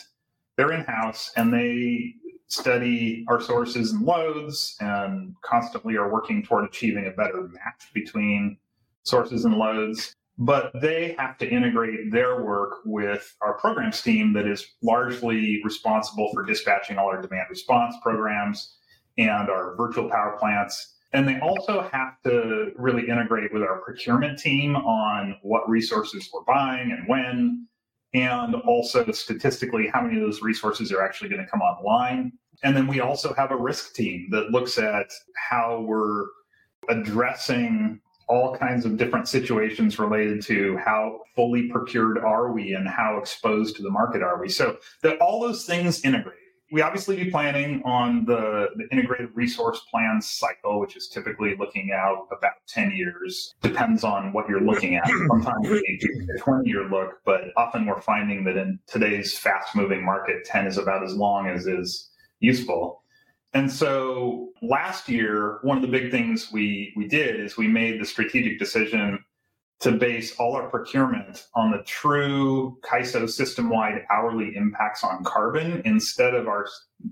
they're 0.57 0.71
in 0.71 0.81
house 0.81 1.31
and 1.35 1.53
they 1.53 2.15
study 2.47 3.25
our 3.27 3.41
sources 3.41 3.91
and 3.91 4.03
loads 4.03 4.77
and 4.79 5.35
constantly 5.41 5.97
are 5.97 6.11
working 6.11 6.43
toward 6.43 6.65
achieving 6.65 7.07
a 7.07 7.11
better 7.11 7.49
match 7.49 7.91
between 7.93 8.57
sources 9.03 9.45
and 9.45 9.55
loads. 9.55 10.13
But 10.37 10.71
they 10.81 11.15
have 11.17 11.37
to 11.37 11.49
integrate 11.49 12.11
their 12.11 12.43
work 12.43 12.79
with 12.83 13.35
our 13.41 13.57
programs 13.57 14.01
team 14.01 14.33
that 14.33 14.45
is 14.45 14.65
largely 14.83 15.61
responsible 15.63 16.29
for 16.33 16.43
dispatching 16.43 16.97
all 16.97 17.07
our 17.07 17.21
demand 17.21 17.47
response 17.49 17.95
programs 18.03 18.77
and 19.17 19.49
our 19.49 19.75
virtual 19.77 20.09
power 20.09 20.35
plants. 20.37 20.95
And 21.13 21.25
they 21.25 21.39
also 21.39 21.87
have 21.93 22.21
to 22.25 22.71
really 22.75 23.07
integrate 23.07 23.53
with 23.53 23.63
our 23.63 23.79
procurement 23.81 24.37
team 24.37 24.75
on 24.75 25.37
what 25.41 25.69
resources 25.69 26.29
we're 26.33 26.43
buying 26.43 26.91
and 26.91 27.07
when, 27.07 27.67
and 28.13 28.55
also 28.55 29.09
statistically 29.11 29.87
how 29.93 30.01
many 30.01 30.17
of 30.17 30.23
those 30.23 30.41
resources 30.41 30.91
are 30.91 31.01
actually 31.01 31.29
going 31.29 31.43
to 31.43 31.49
come 31.49 31.61
online. 31.61 32.33
And 32.63 32.75
then 32.75 32.87
we 32.87 32.99
also 32.99 33.33
have 33.33 33.51
a 33.51 33.57
risk 33.57 33.93
team 33.93 34.27
that 34.31 34.51
looks 34.51 34.77
at 34.77 35.07
how 35.49 35.85
we're 35.87 36.25
addressing 36.89 38.01
all 38.27 38.55
kinds 38.55 38.85
of 38.85 38.97
different 38.97 39.27
situations 39.27 39.99
related 39.99 40.41
to 40.43 40.77
how 40.77 41.21
fully 41.35 41.69
procured 41.69 42.17
are 42.17 42.51
we 42.51 42.73
and 42.73 42.87
how 42.87 43.17
exposed 43.17 43.75
to 43.75 43.83
the 43.83 43.89
market 43.89 44.23
are 44.23 44.39
we. 44.39 44.49
So 44.49 44.77
that 45.03 45.19
all 45.19 45.39
those 45.39 45.65
things 45.65 46.03
integrate 46.03 46.39
we 46.71 46.81
obviously 46.81 47.15
be 47.23 47.29
planning 47.29 47.81
on 47.85 48.25
the, 48.25 48.67
the 48.75 48.87
integrated 48.91 49.29
resource 49.33 49.81
plan 49.91 50.19
cycle, 50.21 50.79
which 50.79 50.97
is 50.97 51.07
typically 51.07 51.55
looking 51.57 51.91
out 51.91 52.27
about 52.35 52.53
10 52.67 52.91
years. 52.91 53.53
Depends 53.61 54.03
on 54.03 54.33
what 54.33 54.49
you're 54.49 54.61
looking 54.61 54.95
at. 54.95 55.07
Sometimes 55.29 55.69
we 55.69 55.99
do 56.01 56.27
a 56.35 56.39
20 56.39 56.67
year 56.69 56.89
look, 56.89 57.21
but 57.23 57.41
often 57.55 57.85
we're 57.85 58.01
finding 58.01 58.43
that 58.45 58.57
in 58.57 58.79
today's 58.87 59.37
fast 59.37 59.75
moving 59.75 60.03
market, 60.03 60.43
10 60.45 60.65
is 60.65 60.77
about 60.77 61.03
as 61.03 61.13
long 61.15 61.47
as 61.47 61.67
is 61.67 62.09
useful. 62.39 63.03
And 63.55 63.71
so 63.71 64.49
last 64.61 65.07
year, 65.07 65.59
one 65.61 65.77
of 65.77 65.81
the 65.81 65.87
big 65.87 66.11
things 66.11 66.51
we, 66.51 66.93
we 66.97 67.07
did 67.07 67.39
is 67.39 67.55
we 67.55 67.69
made 67.69 68.01
the 68.01 68.05
strategic 68.05 68.59
decision 68.59 69.23
to 69.79 69.93
base 69.93 70.35
all 70.37 70.55
our 70.57 70.69
procurement 70.69 71.47
on 71.55 71.71
the 71.71 71.81
true 71.83 72.77
CAISO 72.83 73.29
system-wide 73.29 74.05
hourly 74.11 74.57
impacts 74.57 75.05
on 75.05 75.23
carbon 75.23 75.81
instead 75.85 76.33
of 76.33 76.47
our 76.47 76.67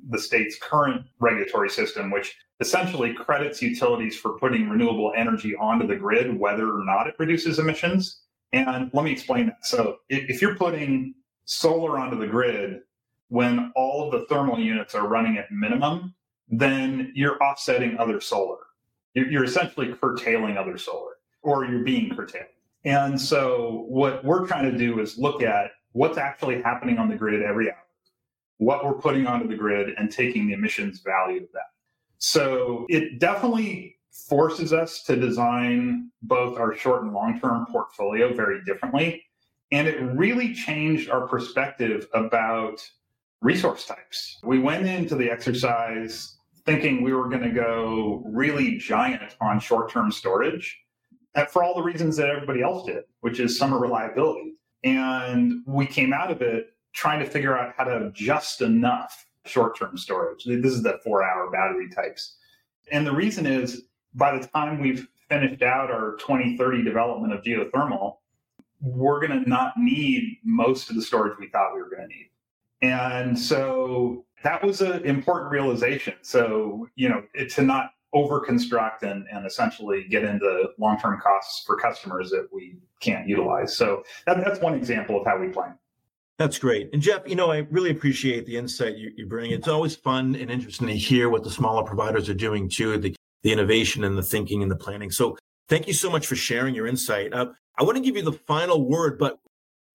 the 0.09 0.19
state's 0.19 0.57
current 0.59 1.05
regulatory 1.19 1.69
system, 1.69 2.11
which 2.11 2.35
essentially 2.59 3.13
credits 3.13 3.61
utilities 3.61 4.17
for 4.17 4.37
putting 4.37 4.67
renewable 4.67 5.13
energy 5.15 5.55
onto 5.55 5.87
the 5.87 5.95
grid, 5.95 6.37
whether 6.37 6.69
or 6.69 6.83
not 6.83 7.07
it 7.07 7.15
reduces 7.19 7.57
emissions. 7.57 8.21
And 8.51 8.89
let 8.93 9.05
me 9.05 9.11
explain 9.11 9.47
that. 9.47 9.65
So 9.65 9.99
if 10.09 10.41
you're 10.41 10.55
putting 10.55 11.15
solar 11.45 11.99
onto 11.99 12.19
the 12.19 12.27
grid 12.27 12.81
when 13.29 13.71
all 13.77 14.05
of 14.05 14.11
the 14.11 14.25
thermal 14.27 14.59
units 14.59 14.93
are 14.93 15.07
running 15.07 15.37
at 15.37 15.51
minimum, 15.51 16.13
then 16.49 17.11
you're 17.15 17.41
offsetting 17.43 17.97
other 17.97 18.19
solar. 18.19 18.57
You're 19.13 19.43
essentially 19.43 19.93
curtailing 19.93 20.57
other 20.57 20.77
solar 20.77 21.13
or 21.41 21.65
you're 21.65 21.83
being 21.83 22.15
curtailed. 22.15 22.47
And 22.85 23.19
so 23.19 23.85
what 23.87 24.23
we're 24.25 24.47
trying 24.47 24.71
to 24.71 24.77
do 24.77 24.99
is 24.99 25.17
look 25.17 25.41
at 25.41 25.71
what's 25.93 26.17
actually 26.17 26.61
happening 26.61 26.97
on 26.97 27.09
the 27.09 27.15
grid 27.15 27.41
every 27.43 27.69
hour, 27.69 27.77
what 28.57 28.83
we're 28.83 28.93
putting 28.93 29.27
onto 29.27 29.47
the 29.47 29.55
grid 29.55 29.93
and 29.97 30.11
taking 30.11 30.47
the 30.47 30.53
emissions 30.53 30.99
value 30.99 31.43
of 31.43 31.51
that. 31.53 31.71
So 32.17 32.85
it 32.89 33.19
definitely 33.19 33.97
forces 34.11 34.73
us 34.73 35.03
to 35.03 35.15
design 35.15 36.11
both 36.21 36.57
our 36.57 36.75
short 36.75 37.03
and 37.03 37.13
long 37.13 37.39
term 37.39 37.65
portfolio 37.67 38.33
very 38.33 38.63
differently. 38.63 39.23
And 39.71 39.87
it 39.87 39.99
really 40.01 40.53
changed 40.53 41.09
our 41.09 41.27
perspective 41.27 42.07
about 42.13 42.79
resource 43.43 43.85
types. 43.85 44.39
We 44.43 44.59
went 44.59 44.87
into 44.87 45.15
the 45.15 45.29
exercise 45.29 46.37
thinking 46.65 47.03
we 47.03 47.13
were 47.13 47.27
going 47.27 47.43
to 47.43 47.51
go 47.51 48.23
really 48.25 48.77
giant 48.77 49.35
on 49.41 49.59
short 49.59 49.91
term 49.91 50.11
storage 50.11 50.79
for 51.49 51.63
all 51.63 51.75
the 51.75 51.81
reasons 51.81 52.15
that 52.17 52.29
everybody 52.29 52.61
else 52.61 52.85
did, 52.85 53.03
which 53.19 53.39
is 53.39 53.57
summer 53.57 53.79
reliability. 53.79 54.55
And 54.83 55.61
we 55.65 55.85
came 55.85 56.13
out 56.13 56.31
of 56.31 56.41
it 56.41 56.67
trying 56.93 57.19
to 57.19 57.25
figure 57.25 57.57
out 57.57 57.73
how 57.77 57.83
to 57.83 58.11
just 58.13 58.61
enough 58.61 59.25
short 59.45 59.77
term 59.77 59.97
storage. 59.97 60.45
This 60.45 60.73
is 60.73 60.83
the 60.83 60.99
four 61.03 61.23
hour 61.23 61.51
battery 61.51 61.89
types. 61.89 62.37
And 62.91 63.05
the 63.05 63.13
reason 63.13 63.45
is 63.45 63.83
by 64.13 64.37
the 64.37 64.47
time 64.47 64.79
we've 64.79 65.07
finished 65.29 65.63
out 65.63 65.91
our 65.91 66.15
2030 66.17 66.83
development 66.83 67.33
of 67.33 67.43
geothermal, 67.43 68.17
we're 68.79 69.25
going 69.25 69.43
to 69.43 69.49
not 69.49 69.73
need 69.77 70.37
most 70.43 70.89
of 70.89 70.95
the 70.95 71.01
storage 71.01 71.37
we 71.39 71.47
thought 71.47 71.73
we 71.73 71.81
were 71.81 71.89
going 71.89 72.07
to 72.07 72.07
need. 72.07 72.29
And 72.83 73.39
so 73.39 74.25
that 74.43 74.63
was 74.63 74.81
an 74.81 75.05
important 75.05 75.51
realization. 75.51 76.15
So, 76.21 76.87
you 76.95 77.09
know, 77.09 77.23
it, 77.33 77.49
to 77.51 77.63
not 77.63 77.91
over 78.13 78.41
construct 78.41 79.03
and, 79.03 79.25
and 79.31 79.45
essentially 79.45 80.05
get 80.09 80.23
into 80.23 80.67
long 80.77 80.99
term 80.99 81.19
costs 81.19 81.63
for 81.65 81.77
customers 81.77 82.29
that 82.29 82.47
we 82.51 82.75
can't 82.99 83.27
utilize. 83.27 83.75
So 83.75 84.03
that, 84.27 84.37
that's 84.43 84.59
one 84.59 84.75
example 84.75 85.19
of 85.19 85.25
how 85.25 85.39
we 85.39 85.47
plan. 85.47 85.75
That's 86.37 86.59
great. 86.59 86.89
And 86.93 87.01
Jeff, 87.01 87.21
you 87.25 87.35
know, 87.35 87.51
I 87.51 87.59
really 87.71 87.89
appreciate 87.89 88.45
the 88.45 88.57
insight 88.57 88.97
you, 88.97 89.11
you 89.15 89.27
bring. 89.27 89.51
It's 89.51 89.67
always 89.67 89.95
fun 89.95 90.35
and 90.35 90.51
interesting 90.51 90.87
to 90.87 90.95
hear 90.95 91.29
what 91.29 91.43
the 91.43 91.49
smaller 91.49 91.83
providers 91.83 92.27
are 92.27 92.33
doing 92.33 92.69
too, 92.69 92.97
the, 92.97 93.15
the 93.43 93.53
innovation 93.53 94.03
and 94.03 94.17
the 94.17 94.23
thinking 94.23 94.61
and 94.61 94.69
the 94.69 94.75
planning. 94.75 95.09
So 95.09 95.37
thank 95.69 95.87
you 95.87 95.93
so 95.93 96.09
much 96.09 96.27
for 96.27 96.35
sharing 96.35 96.75
your 96.75 96.85
insight. 96.85 97.33
Uh, 97.33 97.47
I 97.79 97.83
want 97.83 97.97
to 97.97 98.03
give 98.03 98.17
you 98.17 98.23
the 98.23 98.33
final 98.33 98.87
word, 98.87 99.17
but 99.17 99.39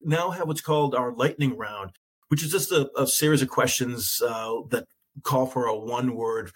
now 0.01 0.31
have 0.31 0.49
what's 0.49 0.61
called 0.61 0.95
our 0.95 1.13
lightning 1.13 1.57
round, 1.57 1.91
which 2.29 2.43
is 2.43 2.51
just 2.51 2.73
a, 2.73 2.91
a 2.97 3.07
series 3.07 3.43
of 3.43 3.49
questions 3.49 4.23
uh, 4.27 4.55
that 4.71 4.87
call 5.23 5.47
for 5.47 5.67
a 5.67 5.77
one 5.77 6.15
word 6.15 6.51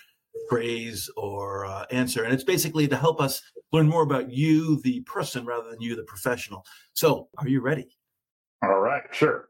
phrase 0.48 1.10
or 1.16 1.66
uh, 1.66 1.84
answer. 1.90 2.24
And 2.24 2.32
it's 2.32 2.44
basically 2.44 2.88
to 2.88 2.96
help 2.96 3.20
us 3.20 3.42
learn 3.72 3.88
more 3.88 4.02
about 4.02 4.30
you, 4.30 4.80
the 4.82 5.00
person, 5.00 5.44
rather 5.44 5.70
than 5.70 5.80
you, 5.80 5.96
the 5.96 6.04
professional. 6.04 6.64
So, 6.92 7.28
are 7.38 7.48
you 7.48 7.60
ready? 7.60 7.88
All 8.62 8.80
right, 8.80 9.02
sure. 9.10 9.48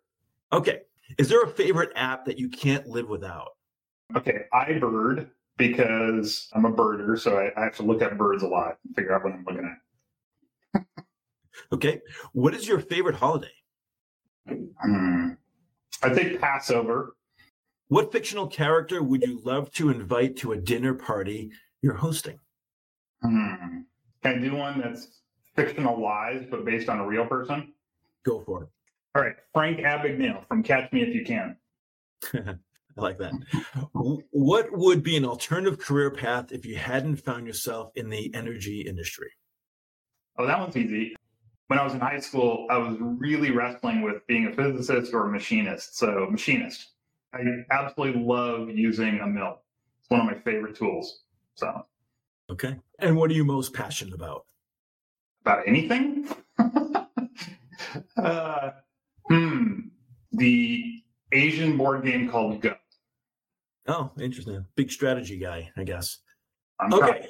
Okay. 0.53 0.81
Is 1.19 1.29
there 1.29 1.43
a 1.43 1.49
favorite 1.49 1.91
app 1.95 2.25
that 2.25 2.39
you 2.39 2.49
can't 2.49 2.87
live 2.87 3.09
without? 3.09 3.51
Okay, 4.17 4.43
iBird, 4.53 5.29
because 5.57 6.49
I'm 6.53 6.65
a 6.65 6.73
birder, 6.73 7.19
so 7.19 7.39
I, 7.39 7.51
I 7.61 7.65
have 7.65 7.77
to 7.77 7.83
look 7.83 8.03
at 8.03 8.17
birds 8.17 8.43
a 8.43 8.49
lot 8.49 8.79
and 8.85 8.95
figure 8.95 9.15
out 9.15 9.25
what 9.25 9.33
I'm 9.33 9.45
looking 9.47 9.77
at. 10.75 10.85
okay. 11.73 12.01
What 12.33 12.55
is 12.55 12.67
your 12.67 12.79
favorite 12.79 13.17
holiday? 13.17 13.53
Hmm. 14.49 15.31
I 16.03 16.15
think 16.15 16.41
Passover 16.41 17.15
what 17.93 18.11
fictional 18.11 18.47
character 18.47 19.03
would 19.03 19.21
you 19.21 19.43
love 19.45 19.71
to 19.73 19.91
invite 19.91 20.39
to 20.39 20.53
a 20.53 20.57
dinner 20.57 20.95
party 20.95 21.53
you're 21.83 21.93
hosting? 21.93 22.39
Hmm. 23.21 23.81
Can 24.23 24.39
I 24.39 24.39
do 24.39 24.55
one 24.55 24.81
that's 24.81 25.21
fictionalized 25.59 26.49
but 26.51 26.65
based 26.65 26.89
on 26.89 27.01
a 27.01 27.07
real 27.07 27.27
person? 27.27 27.75
Go 28.25 28.41
for 28.41 28.63
it. 28.63 28.69
All 29.15 29.23
right. 29.23 29.35
Frank 29.53 29.81
Abagnale 29.81 30.49
from 30.49 30.63
Catch 30.63 30.91
Me 30.95 31.03
If 31.03 31.15
You 31.15 31.23
Can. 31.23 31.57
I 32.35 33.01
like 33.01 33.19
that. 33.19 33.35
what 33.93 34.73
would 34.73 35.03
be 35.03 35.19
an 35.19 35.27
alternative 35.27 35.79
career 35.79 36.11
path 36.11 36.51
if 36.51 36.65
you 36.65 36.77
hadn't 36.77 37.17
found 37.17 37.47
yourself 37.47 37.91
in 37.95 38.09
the 38.09 38.35
energy 38.35 38.81
industry? 38.81 39.33
Oh, 40.39 40.47
that 40.47 40.59
one's 40.59 40.79
easy. 40.79 41.15
When 41.73 41.79
I 41.79 41.85
was 41.85 41.95
in 41.95 42.01
high 42.01 42.21
school, 42.21 42.67
I 42.69 42.77
was 42.77 42.99
really 43.01 43.51
wrestling 43.51 44.03
with 44.03 44.27
being 44.27 44.47
a 44.47 44.53
physicist 44.53 45.15
or 45.15 45.25
a 45.25 45.31
machinist. 45.31 45.97
So, 45.97 46.29
machinist. 46.31 46.91
I 47.33 47.41
absolutely 47.71 48.23
love 48.23 48.69
using 48.69 49.21
a 49.21 49.27
mill. 49.27 49.57
It's 49.99 50.11
one 50.11 50.21
of 50.21 50.27
my 50.27 50.35
favorite 50.35 50.77
tools. 50.77 51.21
So, 51.55 51.87
okay. 52.51 52.77
And 52.99 53.17
what 53.17 53.31
are 53.31 53.33
you 53.33 53.47
most 53.47 53.73
passionate 53.73 54.13
about? 54.13 54.45
About 55.41 55.67
anything? 55.67 56.29
uh, 58.19 58.71
hmm. 59.31 59.79
The 60.33 61.03
Asian 61.33 61.79
board 61.79 62.05
game 62.05 62.29
called 62.29 62.61
Go. 62.61 62.75
Oh, 63.89 64.11
interesting. 64.21 64.67
Big 64.77 64.91
strategy 64.91 65.39
guy, 65.39 65.71
I 65.75 65.85
guess. 65.85 66.19
I'm 66.79 66.93
okay. 66.93 67.29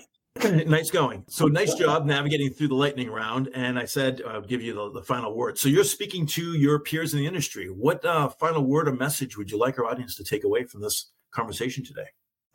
Nice 0.66 0.90
going. 0.90 1.24
So 1.28 1.46
nice 1.46 1.74
job 1.74 2.06
navigating 2.06 2.50
through 2.50 2.68
the 2.68 2.74
lightning 2.74 3.10
round. 3.10 3.48
And 3.54 3.78
I 3.78 3.84
said 3.84 4.22
I'll 4.26 4.40
give 4.40 4.62
you 4.62 4.74
the, 4.74 5.00
the 5.00 5.02
final 5.02 5.34
word. 5.34 5.58
So 5.58 5.68
you're 5.68 5.84
speaking 5.84 6.26
to 6.28 6.54
your 6.54 6.78
peers 6.80 7.14
in 7.14 7.20
the 7.20 7.26
industry. 7.26 7.66
What 7.66 8.04
uh, 8.04 8.28
final 8.28 8.64
word 8.64 8.88
or 8.88 8.92
message 8.92 9.36
would 9.36 9.50
you 9.50 9.58
like 9.58 9.78
our 9.78 9.86
audience 9.86 10.16
to 10.16 10.24
take 10.24 10.44
away 10.44 10.64
from 10.64 10.80
this 10.80 11.10
conversation 11.32 11.84
today? 11.84 12.06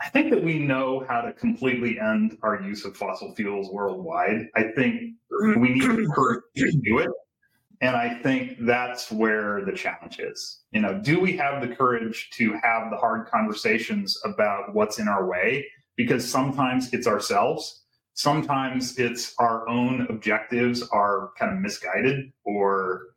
I 0.02 0.10
think 0.10 0.30
that 0.30 0.44
we 0.44 0.60
know 0.60 1.06
how 1.08 1.22
to 1.22 1.34
completely 1.34 2.00
end 2.00 2.38
our 2.44 2.62
use 2.62 2.86
of 2.86 2.96
fossil 2.96 3.34
fuels 3.36 3.72
worldwide. 3.72 4.48
I 4.56 4.64
think 4.76 5.14
we 5.58 5.58
need 5.58 5.82
to 5.82 6.42
do 6.84 7.00
it. 7.00 7.10
And 7.82 7.96
I 7.96 8.16
think 8.22 8.58
that's 8.62 9.12
where 9.12 9.64
the 9.66 9.72
challenge 9.72 10.20
is. 10.20 10.64
You 10.72 10.82
know, 10.82 11.00
do 11.00 11.20
we 11.20 11.38
have 11.38 11.68
the 11.68 11.76
courage 11.76 12.30
to 12.34 12.54
have 12.64 12.90
the 12.90 12.98
hard 12.98 13.28
conversations 13.28 14.20
about 14.26 14.74
what's 14.74 15.00
in 15.00 15.08
our 15.08 15.28
way? 15.28 15.66
Because 15.98 16.28
sometimes 16.30 16.94
it's 16.94 17.08
ourselves 17.08 17.84
sometimes 18.14 18.98
it's 18.98 19.36
our 19.38 19.68
own 19.70 20.08
objectives 20.10 20.82
are 20.90 21.32
kind 21.38 21.54
of 21.54 21.60
misguided 21.60 22.32
or 22.46 23.10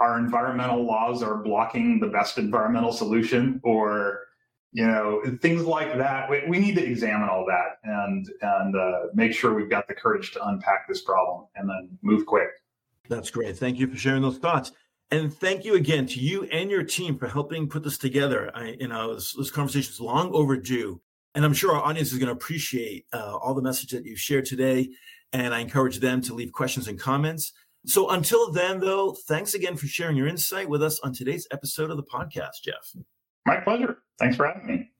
our 0.00 0.18
environmental 0.18 0.84
laws 0.84 1.22
are 1.22 1.36
blocking 1.36 2.00
the 2.00 2.06
best 2.06 2.38
environmental 2.38 2.92
solution 2.92 3.60
or 3.62 4.20
you 4.72 4.86
know, 4.86 5.22
things 5.40 5.62
like 5.62 5.96
that. 5.96 6.28
We, 6.28 6.42
we 6.46 6.58
need 6.58 6.74
to 6.74 6.84
examine 6.84 7.28
all 7.28 7.46
that 7.46 7.78
and 7.84 8.28
and 8.42 8.76
uh, 8.76 8.98
make 9.14 9.32
sure 9.32 9.54
we've 9.54 9.70
got 9.70 9.88
the 9.88 9.94
courage 9.94 10.32
to 10.32 10.46
unpack 10.46 10.86
this 10.86 11.02
problem 11.02 11.46
and 11.56 11.68
then 11.68 11.98
move 12.02 12.26
quick. 12.26 12.48
That's 13.08 13.30
great. 13.30 13.56
Thank 13.56 13.78
you 13.78 13.86
for 13.86 13.96
sharing 13.96 14.22
those 14.22 14.38
thoughts. 14.38 14.72
And 15.10 15.32
thank 15.32 15.64
you 15.64 15.74
again 15.74 16.06
to 16.08 16.20
you 16.20 16.44
and 16.44 16.70
your 16.70 16.82
team 16.82 17.16
for 17.16 17.28
helping 17.28 17.66
put 17.66 17.82
this 17.82 17.96
together. 17.96 18.50
I, 18.54 18.76
you 18.78 18.88
know, 18.88 19.14
this, 19.14 19.32
this 19.32 19.50
conversation 19.50 19.90
is 19.90 20.00
long 20.00 20.32
overdue, 20.34 21.00
and 21.38 21.44
I'm 21.44 21.54
sure 21.54 21.72
our 21.72 21.84
audience 21.84 22.10
is 22.10 22.18
going 22.18 22.26
to 22.26 22.32
appreciate 22.32 23.06
uh, 23.12 23.36
all 23.36 23.54
the 23.54 23.62
message 23.62 23.90
that 23.90 24.04
you've 24.04 24.18
shared 24.18 24.44
today. 24.44 24.90
And 25.32 25.54
I 25.54 25.60
encourage 25.60 26.00
them 26.00 26.20
to 26.22 26.34
leave 26.34 26.50
questions 26.50 26.88
and 26.88 26.98
comments. 26.98 27.52
So 27.86 28.10
until 28.10 28.50
then, 28.50 28.80
though, 28.80 29.12
thanks 29.12 29.54
again 29.54 29.76
for 29.76 29.86
sharing 29.86 30.16
your 30.16 30.26
insight 30.26 30.68
with 30.68 30.82
us 30.82 30.98
on 30.98 31.12
today's 31.14 31.46
episode 31.52 31.92
of 31.92 31.96
the 31.96 32.02
podcast, 32.02 32.64
Jeff. 32.64 32.92
My 33.46 33.58
pleasure. 33.58 33.98
Thanks 34.18 34.34
for 34.34 34.48
having 34.48 34.66
me. 34.66 34.90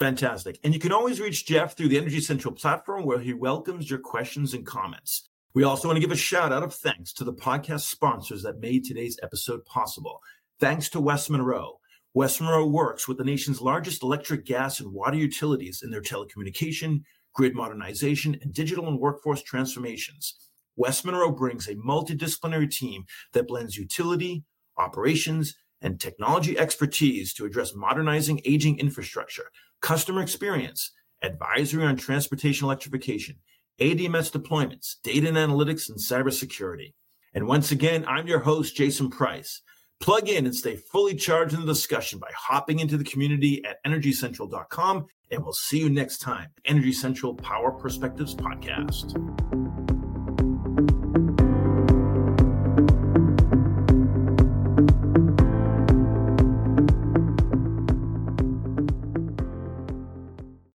Fantastic. 0.00 0.58
And 0.64 0.74
you 0.74 0.80
can 0.80 0.90
always 0.90 1.20
reach 1.20 1.46
Jeff 1.46 1.76
through 1.76 1.90
the 1.90 1.98
Energy 1.98 2.20
Central 2.20 2.52
platform 2.52 3.04
where 3.04 3.20
he 3.20 3.32
welcomes 3.32 3.88
your 3.88 4.00
questions 4.00 4.54
and 4.54 4.66
comments. 4.66 5.28
We 5.54 5.62
also 5.62 5.86
want 5.86 5.98
to 5.98 6.00
give 6.00 6.10
a 6.10 6.16
shout 6.16 6.52
out 6.52 6.64
of 6.64 6.74
thanks 6.74 7.12
to 7.12 7.22
the 7.22 7.32
podcast 7.32 7.82
sponsors 7.82 8.42
that 8.42 8.58
made 8.58 8.84
today's 8.84 9.20
episode 9.22 9.64
possible. 9.66 10.20
Thanks 10.58 10.88
to 10.88 11.00
West 11.00 11.30
Monroe. 11.30 11.79
West 12.12 12.40
Monroe 12.40 12.66
works 12.66 13.06
with 13.06 13.18
the 13.18 13.24
nation's 13.24 13.60
largest 13.60 14.02
electric, 14.02 14.44
gas, 14.44 14.80
and 14.80 14.92
water 14.92 15.16
utilities 15.16 15.82
in 15.82 15.90
their 15.90 16.02
telecommunication, 16.02 17.02
grid 17.34 17.54
modernization, 17.54 18.36
and 18.42 18.52
digital 18.52 18.88
and 18.88 18.98
workforce 18.98 19.42
transformations. 19.42 20.34
West 20.74 21.04
Monroe 21.04 21.30
brings 21.30 21.68
a 21.68 21.76
multidisciplinary 21.76 22.68
team 22.68 23.04
that 23.32 23.46
blends 23.46 23.76
utility, 23.76 24.42
operations, 24.76 25.54
and 25.82 26.00
technology 26.00 26.58
expertise 26.58 27.32
to 27.34 27.44
address 27.44 27.74
modernizing 27.76 28.40
aging 28.44 28.78
infrastructure, 28.80 29.50
customer 29.80 30.20
experience, 30.20 30.90
advisory 31.22 31.84
on 31.84 31.96
transportation 31.96 32.64
electrification, 32.64 33.36
ADMS 33.80 34.32
deployments, 34.32 34.96
data 35.04 35.28
and 35.28 35.36
analytics, 35.36 35.88
and 35.88 35.98
cybersecurity. 35.98 36.92
And 37.34 37.46
once 37.46 37.70
again, 37.70 38.04
I'm 38.08 38.26
your 38.26 38.40
host, 38.40 38.74
Jason 38.74 39.10
Price. 39.10 39.62
Plug 40.00 40.28
in 40.28 40.46
and 40.46 40.54
stay 40.54 40.76
fully 40.76 41.14
charged 41.14 41.54
in 41.54 41.60
the 41.60 41.66
discussion 41.66 42.18
by 42.18 42.30
hopping 42.34 42.80
into 42.80 42.96
the 42.96 43.04
community 43.04 43.62
at 43.66 43.84
energycentral.com. 43.84 45.06
And 45.30 45.44
we'll 45.44 45.52
see 45.52 45.78
you 45.78 45.90
next 45.90 46.18
time. 46.18 46.48
Energy 46.64 46.92
Central 46.92 47.34
Power 47.34 47.70
Perspectives 47.70 48.34
Podcast. 48.34 49.69